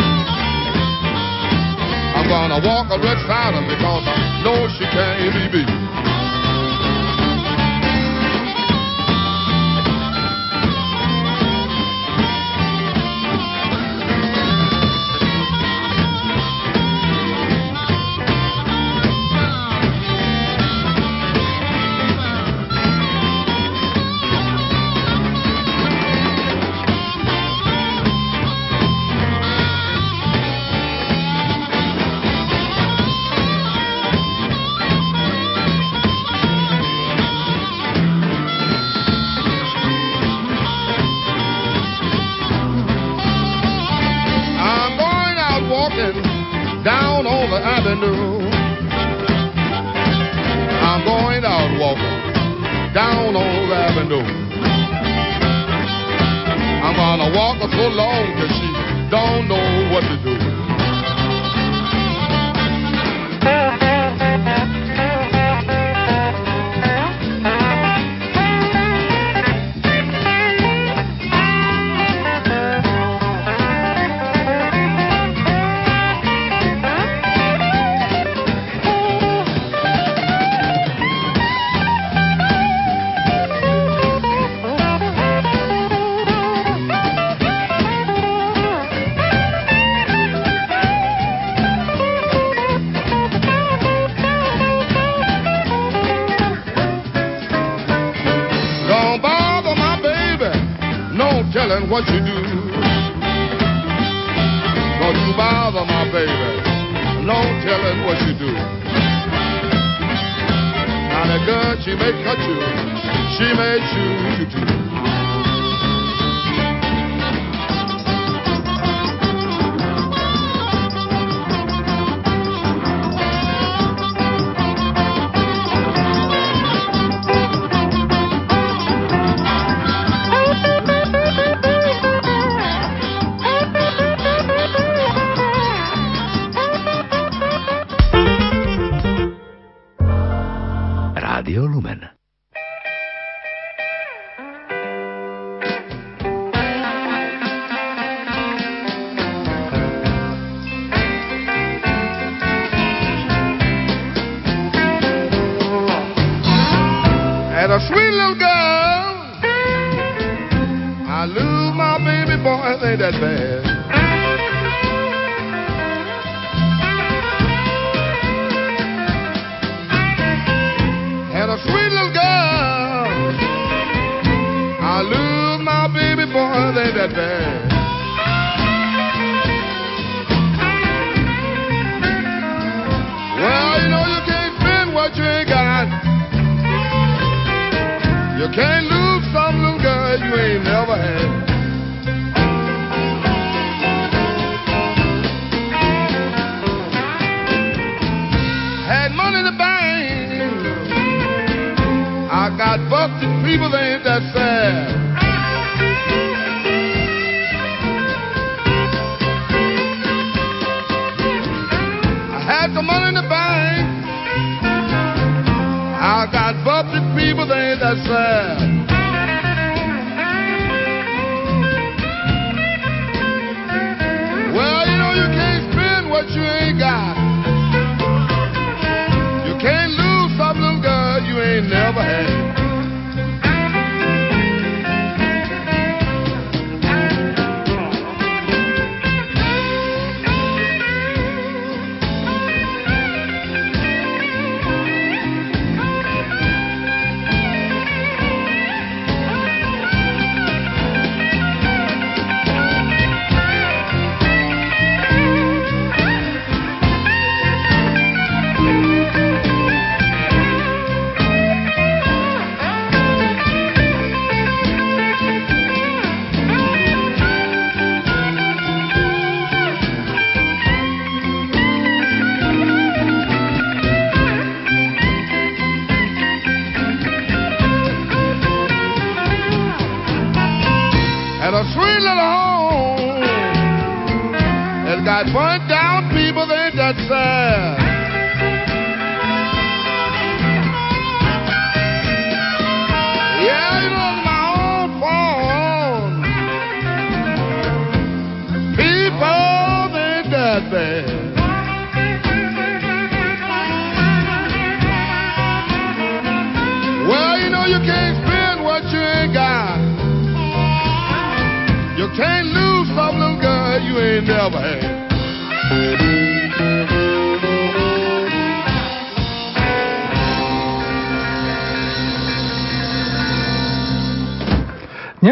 Gonna 2.32 2.66
walk 2.66 2.88
a 2.88 2.98
red 2.98 3.20
side 3.28 3.60
because 3.68 4.08
I 4.08 4.42
know 4.42 4.66
she 4.80 4.86
can't 4.88 5.52
be 5.52 5.66
beat. 5.66 5.91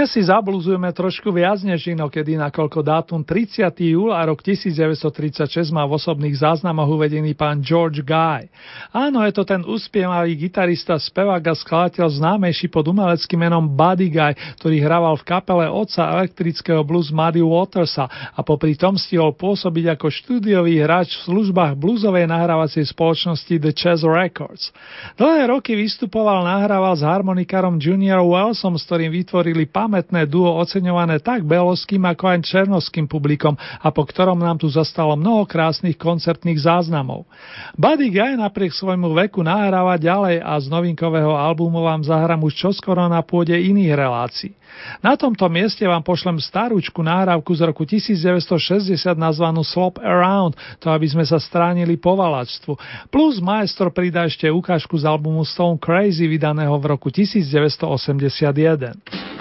Si 0.10 0.26
zablúzujeme 0.26 0.90
trošku 0.90 1.30
viac 1.30 1.62
než 1.62 1.94
inokedy, 1.94 2.34
nakoľko 2.34 2.82
dátum 2.82 3.22
30. 3.22 3.70
júl 3.94 4.10
a 4.10 4.26
rok 4.26 4.42
1936 4.42 5.70
má 5.70 5.86
v 5.86 6.02
osobných 6.02 6.34
záznamoch 6.34 6.90
uvedený 6.98 7.38
pán 7.38 7.62
George 7.62 8.02
Guy. 8.02 8.50
Áno, 8.90 9.22
je 9.22 9.38
to 9.38 9.46
ten 9.46 9.62
uspievavý 9.62 10.34
gitarista, 10.34 10.98
spevák 10.98 11.46
a 11.46 11.54
skladateľ 11.54 12.10
známejší 12.10 12.74
pod 12.74 12.90
umeleckým 12.90 13.38
menom 13.38 13.70
Buddy 13.70 14.10
Guy, 14.10 14.34
ktorý 14.58 14.82
hrával 14.82 15.14
v 15.14 15.30
kapele 15.30 15.70
otca 15.70 16.10
elektrického 16.18 16.82
blues 16.82 17.14
Muddy 17.14 17.46
Watersa 17.46 18.10
a 18.34 18.42
popri 18.42 18.74
tom 18.74 18.98
stihol 18.98 19.38
pôsobiť 19.38 19.94
ako 19.94 20.10
štúdiový 20.10 20.82
hráč 20.82 21.22
v 21.22 21.38
službách 21.38 21.78
bluesovej 21.78 22.26
nahrávacej 22.26 22.82
spoločnosti 22.82 23.62
The 23.62 23.78
Chess 23.78 24.02
Records. 24.02 24.74
Dlhé 25.22 25.54
roky 25.54 25.78
vystupoval, 25.78 26.50
nahrával 26.50 26.98
s 26.98 27.06
harmonikárom 27.06 27.78
Junior 27.78 28.26
Wellsom, 28.26 28.74
s 28.74 28.90
ktorým 28.90 29.14
vytvorili 29.14 29.70
pamätné 30.00 30.32
duo 30.32 30.56
oceňované 30.64 31.20
tak 31.20 31.44
beloským 31.44 32.00
ako 32.08 32.32
aj 32.32 32.48
černovským 32.48 33.12
publikom 33.12 33.60
a 33.60 33.92
po 33.92 34.08
ktorom 34.08 34.40
nám 34.40 34.56
tu 34.56 34.72
zastalo 34.72 35.20
mnoho 35.20 35.44
krásnych 35.44 36.00
koncertných 36.00 36.56
záznamov. 36.56 37.28
Buddy 37.76 38.08
Guy 38.08 38.40
napriek 38.40 38.72
svojmu 38.72 39.12
veku 39.12 39.44
nahráva 39.44 40.00
ďalej 40.00 40.40
a 40.40 40.56
z 40.56 40.72
novinkového 40.72 41.36
albumu 41.36 41.84
vám 41.84 42.08
zahrám 42.08 42.40
už 42.48 42.56
čoskoro 42.56 43.12
na 43.12 43.20
pôde 43.20 43.52
iných 43.52 43.92
relácií. 43.92 44.56
Na 45.04 45.20
tomto 45.20 45.52
mieste 45.52 45.84
vám 45.84 46.00
pošlem 46.00 46.40
starúčku 46.40 47.04
nahrávku 47.04 47.52
z 47.52 47.68
roku 47.68 47.84
1960 47.84 48.96
nazvanú 49.20 49.68
Slop 49.68 50.00
Around, 50.00 50.56
to 50.80 50.88
aby 50.88 51.12
sme 51.12 51.28
sa 51.28 51.42
stránili 51.42 52.00
povalačstvu. 52.00 52.80
Plus 53.12 53.44
maestro 53.44 53.92
pridá 53.92 54.24
ešte 54.24 54.48
ukážku 54.48 54.96
z 54.96 55.04
albumu 55.04 55.44
Stone 55.44 55.76
Crazy 55.76 56.24
vydaného 56.24 56.72
v 56.80 56.86
roku 56.88 57.12
1981. 57.12 59.39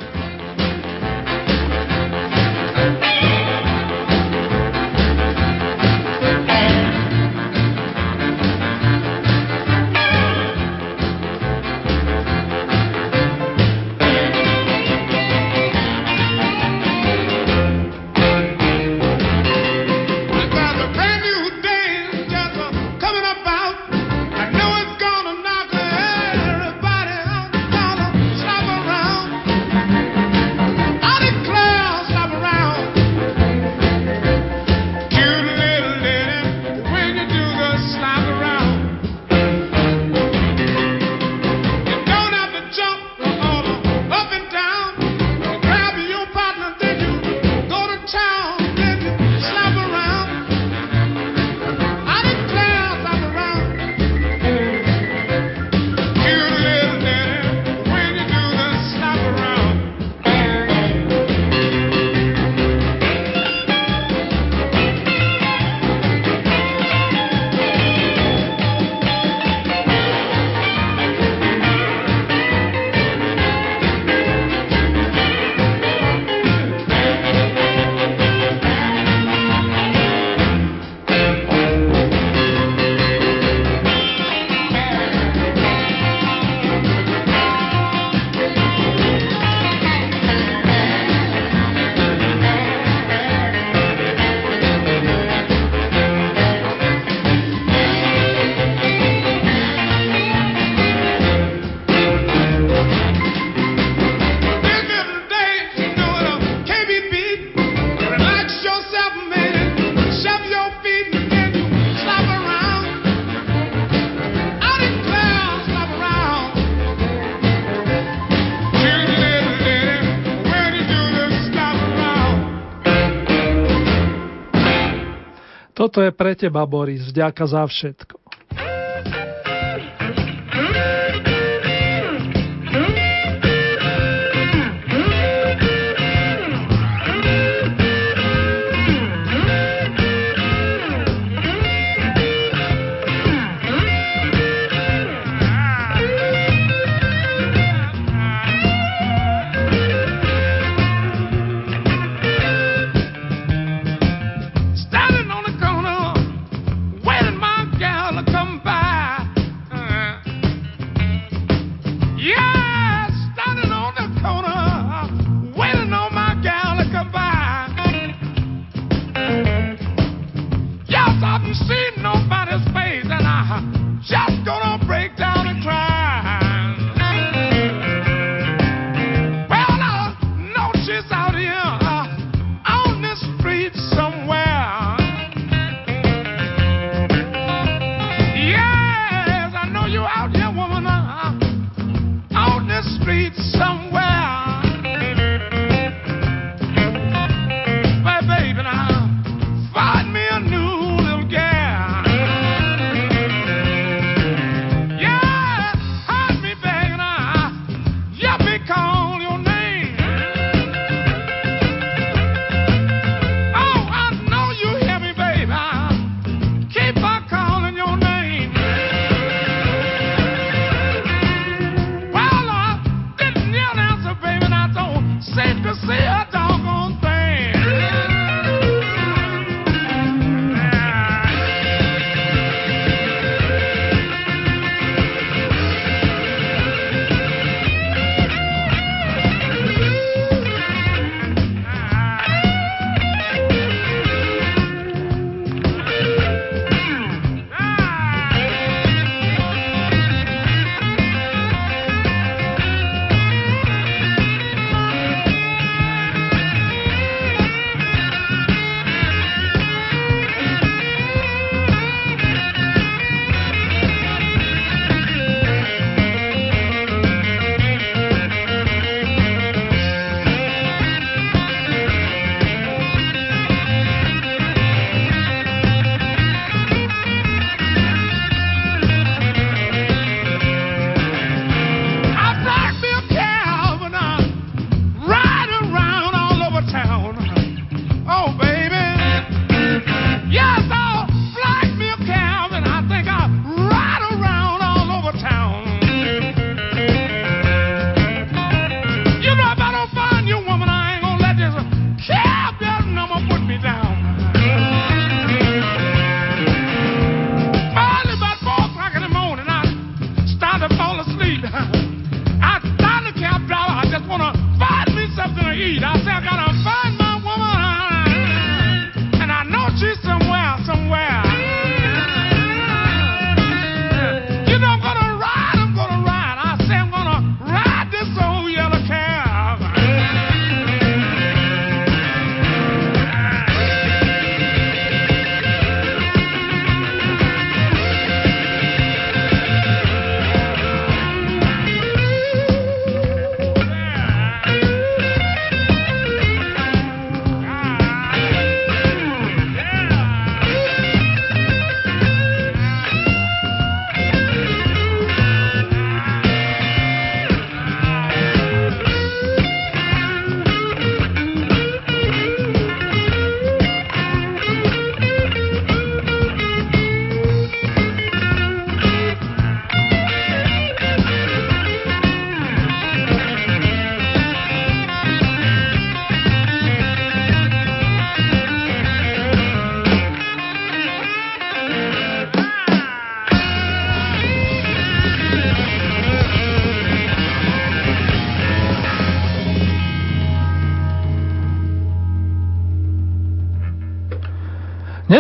Toto 125.89 126.05
je 126.05 126.13
pre 126.13 126.37
teba, 126.37 126.69
Boris, 126.69 127.01
vďaka 127.09 127.49
za 127.49 127.65
všetko. 127.65 128.18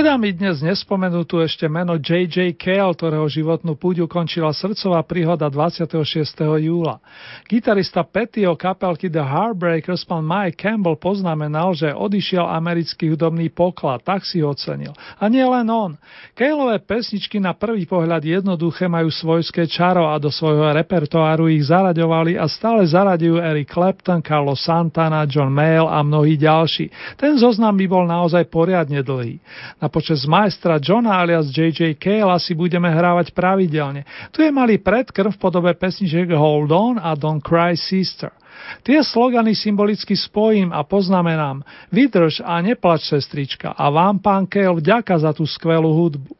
Nedá 0.08 0.16
mi 0.16 0.32
dnes 0.32 0.64
nespomenutú 0.64 1.44
ešte 1.44 1.68
meno 1.68 2.00
J.J. 2.00 2.56
Cale, 2.56 2.96
ktorého 2.96 3.28
životnú 3.28 3.76
púť 3.76 4.08
ukončila 4.08 4.56
srdcová 4.56 5.04
príhoda 5.04 5.52
26. 5.52 6.00
júla. 6.64 6.96
Gitarista 7.48 8.04
Pettyo 8.04 8.52
kapelky 8.60 9.08
The 9.08 9.24
Heartbreakers 9.24 10.04
pán 10.04 10.20
Mike 10.20 10.60
Campbell 10.60 11.00
poznamenal, 11.00 11.72
že 11.72 11.96
odišiel 11.96 12.44
americký 12.44 13.08
hudobný 13.08 13.48
poklad, 13.48 14.04
tak 14.04 14.28
si 14.28 14.44
ho 14.44 14.52
ocenil. 14.52 14.92
A 15.16 15.32
nie 15.32 15.40
len 15.40 15.64
on. 15.72 15.96
Caleové 16.36 16.76
pesničky 16.84 17.40
na 17.40 17.56
prvý 17.56 17.88
pohľad 17.88 18.20
jednoduché 18.20 18.84
majú 18.92 19.08
svojské 19.08 19.64
čaro 19.64 20.12
a 20.12 20.20
do 20.20 20.28
svojho 20.28 20.76
repertoáru 20.76 21.48
ich 21.48 21.64
zaraďovali 21.64 22.36
a 22.36 22.44
stále 22.52 22.84
zaraďujú 22.84 23.40
Eric 23.40 23.72
Clapton, 23.72 24.20
Carlos 24.20 24.60
Santana, 24.60 25.24
John 25.24 25.48
Mayall 25.48 25.88
a 25.88 26.04
mnohí 26.04 26.36
ďalší. 26.36 27.16
Ten 27.16 27.40
zoznam 27.40 27.80
by 27.80 27.86
bol 27.88 28.04
naozaj 28.04 28.44
poriadne 28.52 29.00
dlhý. 29.00 29.40
Na 29.80 29.88
počas 29.88 30.28
majstra 30.28 30.76
Johna 30.84 31.16
alias 31.16 31.48
J.J. 31.48 31.96
Cale 31.96 32.36
si 32.44 32.52
budeme 32.52 32.92
hrávať 32.92 33.32
pravidelne. 33.32 34.04
Tu 34.36 34.44
je 34.44 34.52
malý 34.52 34.76
predkrv 34.76 35.32
v 35.32 35.40
podobe 35.40 35.72
pesniček 35.72 36.28
Hold 36.36 36.68
On 36.76 36.94
a 37.00 37.16
Don't 37.38 37.46
Cry 37.46 37.78
Sister. 37.78 38.34
Tie 38.82 38.98
slogany 38.98 39.54
symbolicky 39.54 40.18
spojím 40.18 40.74
a 40.74 40.82
poznamenám 40.82 41.62
Vydrž 41.94 42.42
a 42.42 42.58
neplač 42.58 43.06
sestrička 43.06 43.70
a 43.70 43.86
vám, 43.94 44.18
pán 44.18 44.50
Cale, 44.50 44.82
vďaka 44.82 45.14
za 45.22 45.30
tú 45.30 45.46
skvelú 45.46 45.94
hudbu. 45.94 46.34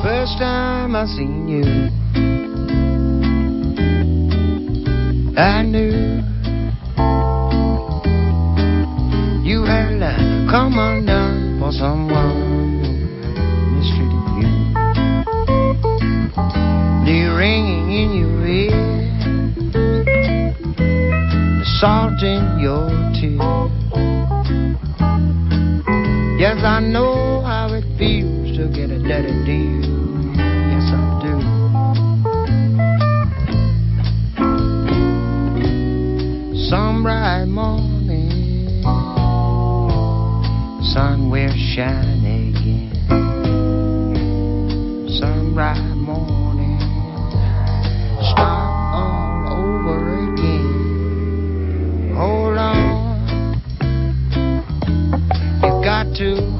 First 0.00 0.40
time 0.40 0.96
I 0.96 1.04
seen 1.04 1.44
you 1.48 1.68
I 5.36 5.60
knew 5.60 6.24
you 9.44 9.68
had 9.68 10.00
come 10.48 10.80
undone 10.80 11.60
for 11.60 11.72
someone 11.76 12.40
mistreated 13.76 14.28
you. 14.40 14.48
The 17.04 17.18
ringing 17.36 17.92
in 17.92 18.08
your 18.16 18.33
salt 21.84 22.22
in 22.22 22.58
your 22.60 22.88
tears. 23.12 23.70
Yes, 26.40 26.64
I 26.64 26.80
know 26.80 27.42
how 27.44 27.74
it 27.74 27.84
feels 27.98 28.56
to 28.56 28.68
get 28.72 28.88
a 28.88 28.98
dirty 28.98 29.44
deal. 29.44 29.84
Yes, 30.70 30.86
I 30.96 31.20
do. 31.20 31.34
Some 36.70 37.02
bright 37.02 37.44
morning 37.44 38.82
sun 40.94 41.28
will 41.30 41.54
shine 41.74 42.24
again. 42.24 42.96
Sunrise 45.20 45.96
morning, 45.96 46.80
start 48.32 48.83
Hold 52.16 52.56
on, 52.56 53.60
you 55.62 55.70
got 55.82 56.14
to 56.16 56.53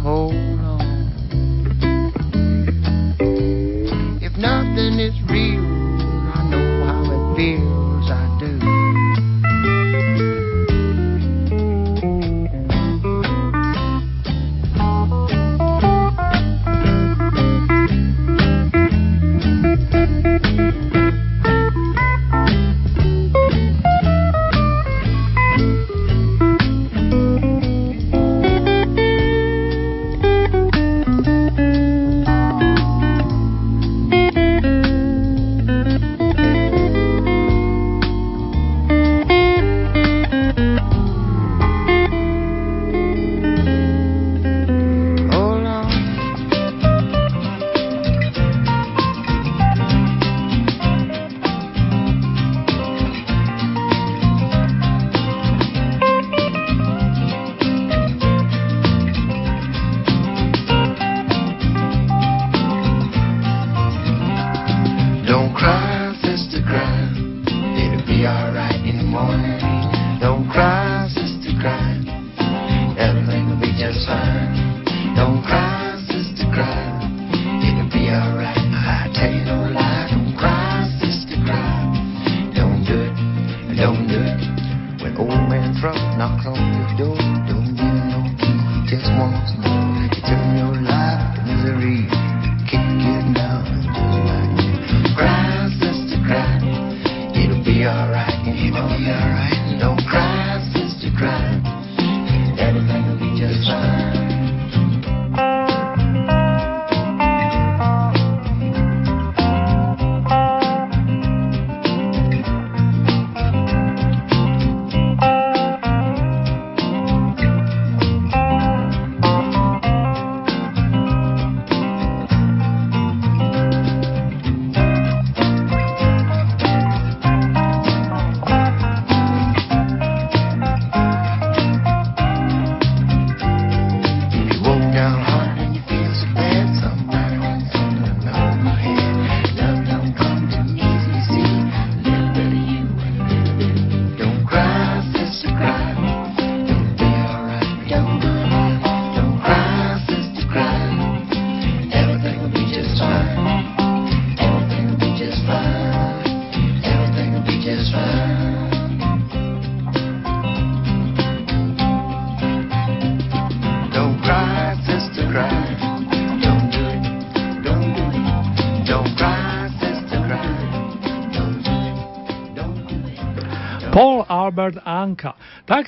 come 86.44 86.73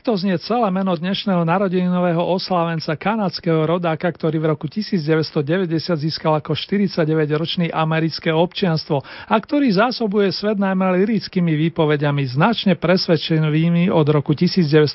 Takto 0.06 0.22
znie 0.22 0.38
celé 0.38 0.70
meno 0.70 0.94
dnešného 0.94 1.42
narodeninového 1.42 2.22
oslávenca 2.22 2.94
kanadského 2.94 3.66
rodáka, 3.66 4.06
ktorý 4.06 4.38
v 4.38 4.54
roku 4.54 4.70
1990 4.70 5.66
získal 5.98 6.38
ako 6.38 6.54
49-ročný 6.54 7.74
americké 7.74 8.30
občianstvo 8.30 9.02
a 9.02 9.34
ktorý 9.34 9.66
zásobuje 9.66 10.30
svet 10.30 10.62
najmä 10.62 11.02
lirickými 11.02 11.58
výpovediami 11.58 12.22
značne 12.22 12.78
presvedčenými 12.78 13.90
od 13.90 14.06
roku 14.06 14.30
1957. 14.30 14.94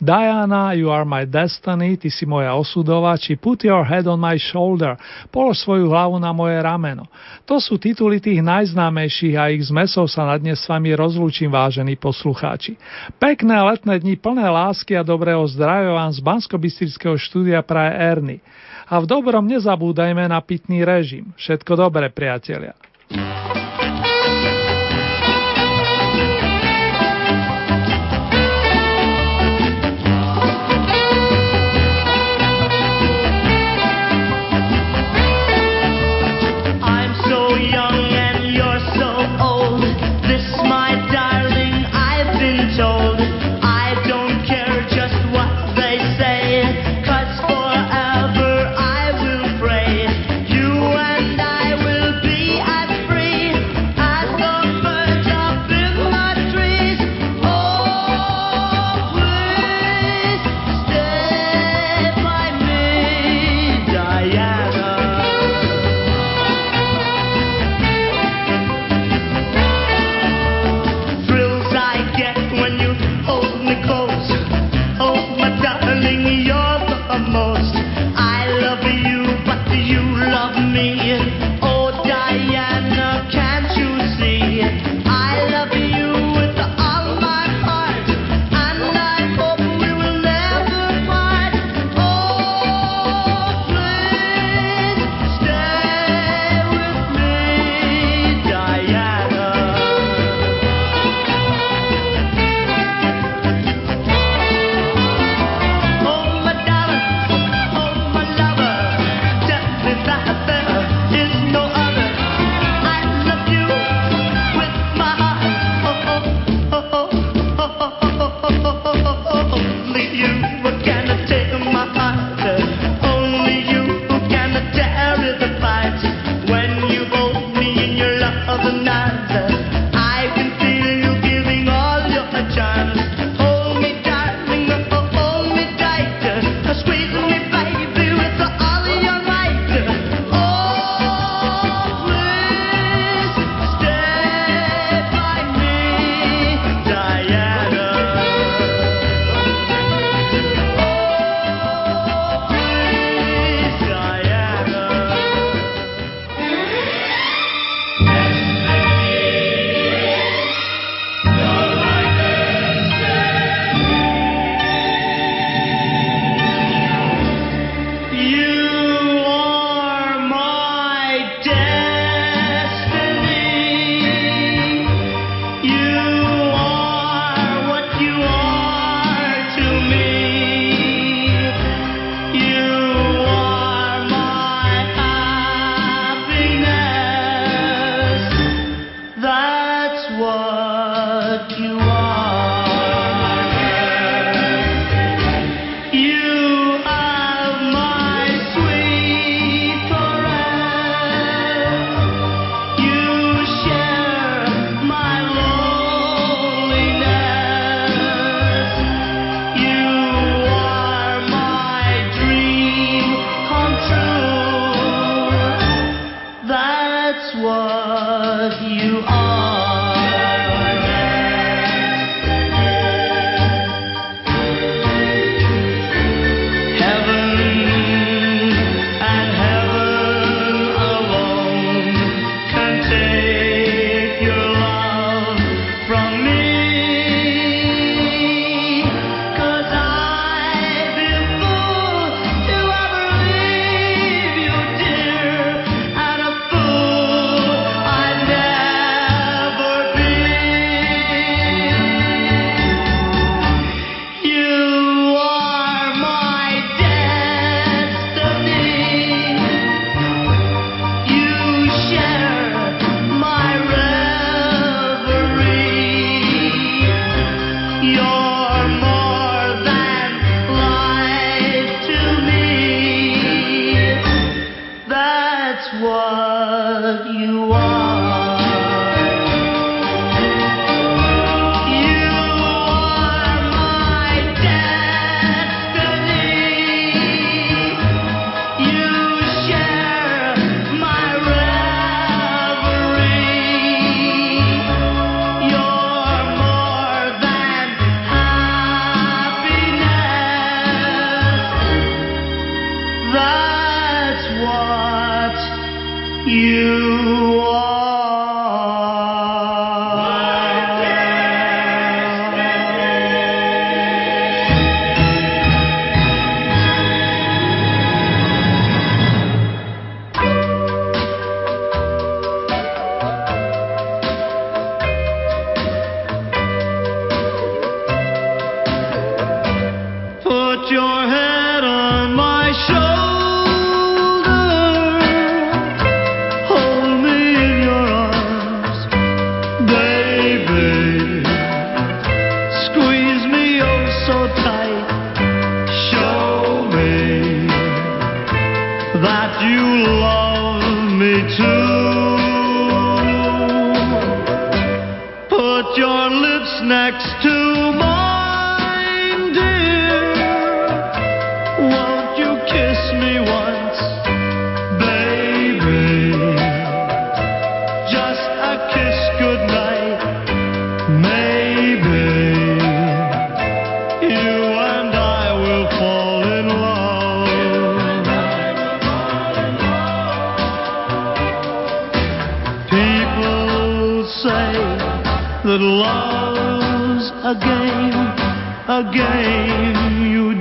Diana, 0.00 0.72
You 0.72 0.88
are 0.88 1.04
my 1.04 1.28
destiny, 1.28 2.00
Ty 2.00 2.08
si 2.08 2.24
moja 2.24 2.56
osudová, 2.56 3.20
či 3.20 3.36
Put 3.36 3.68
your 3.68 3.84
head 3.84 4.08
on 4.08 4.24
my 4.24 4.40
shoulder, 4.40 4.96
polož 5.28 5.60
svoju 5.60 5.92
hlavu 5.92 6.16
na 6.16 6.32
moje 6.32 6.56
rameno. 6.64 7.12
To 7.44 7.60
sú 7.60 7.76
tituly 7.76 8.24
tých 8.24 8.40
najznámejších 8.40 9.36
a 9.36 9.52
ich 9.52 9.68
zmesov 9.68 10.08
sa 10.08 10.24
na 10.24 10.40
dnes 10.40 10.56
s 10.56 10.64
vami 10.64 10.96
rozlúčim 10.96 11.52
vážení 11.52 12.00
poslucháči. 12.00 12.80
Pekné 13.20 13.49
letné 13.58 13.98
dni 13.98 14.14
plné 14.14 14.46
lásky 14.46 14.94
a 14.94 15.02
dobrého 15.02 15.42
zdravia 15.50 15.96
vám 15.96 16.12
z 16.14 16.20
bansko 16.22 16.56
štúdia 17.18 17.64
praje 17.66 17.92
Erny. 17.98 18.36
A 18.90 18.98
v 18.98 19.06
dobrom 19.06 19.46
nezabúdajme 19.46 20.26
na 20.30 20.38
pitný 20.42 20.82
režim. 20.86 21.30
Všetko 21.38 21.78
dobré, 21.78 22.10
priatelia. 22.10 22.74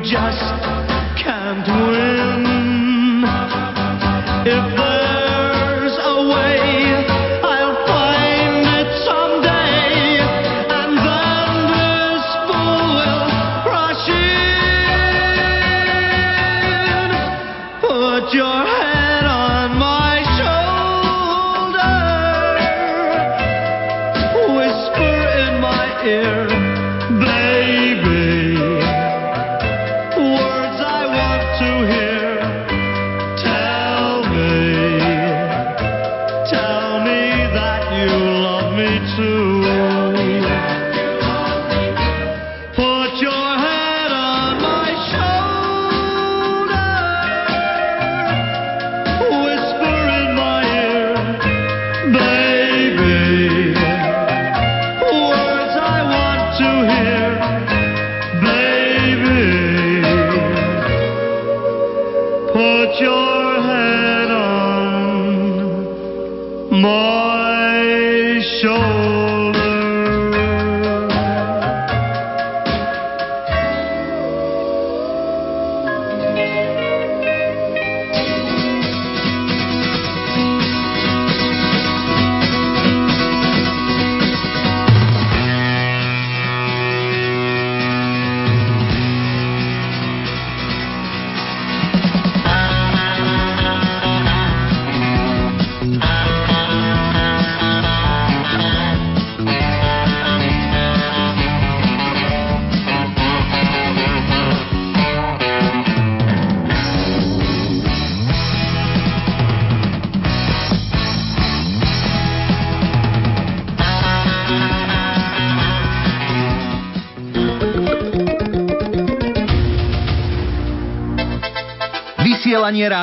Just 0.03 0.39
can't 1.17 1.67
win. 1.67 3.23
If 4.45 4.88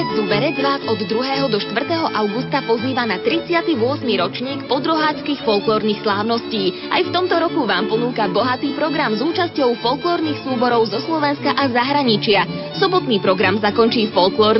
Obec 0.00 0.16
Zuberec 0.16 0.56
vás 0.64 0.80
od 0.88 0.96
2. 0.96 1.52
do 1.52 1.60
4. 1.60 1.76
augusta 2.16 2.64
pozýva 2.64 3.04
na 3.04 3.20
38. 3.20 3.76
ročník 4.16 4.64
podroháckých 4.64 5.44
folklórnych 5.44 6.00
slávností. 6.00 6.88
Aj 6.88 7.04
v 7.04 7.12
tomto 7.12 7.36
roku 7.36 7.68
vám 7.68 7.84
ponúka 7.84 8.24
bohatý 8.32 8.72
program 8.72 9.12
s 9.12 9.20
účasťou 9.20 9.76
folklórnych 9.84 10.40
súborov 10.40 10.88
zo 10.88 11.04
Slovenska 11.04 11.52
a 11.52 11.68
zahraničia. 11.68 12.48
Sobotný 12.80 13.20
program 13.20 13.60
zakončí 13.60 14.08
folklórny 14.08 14.56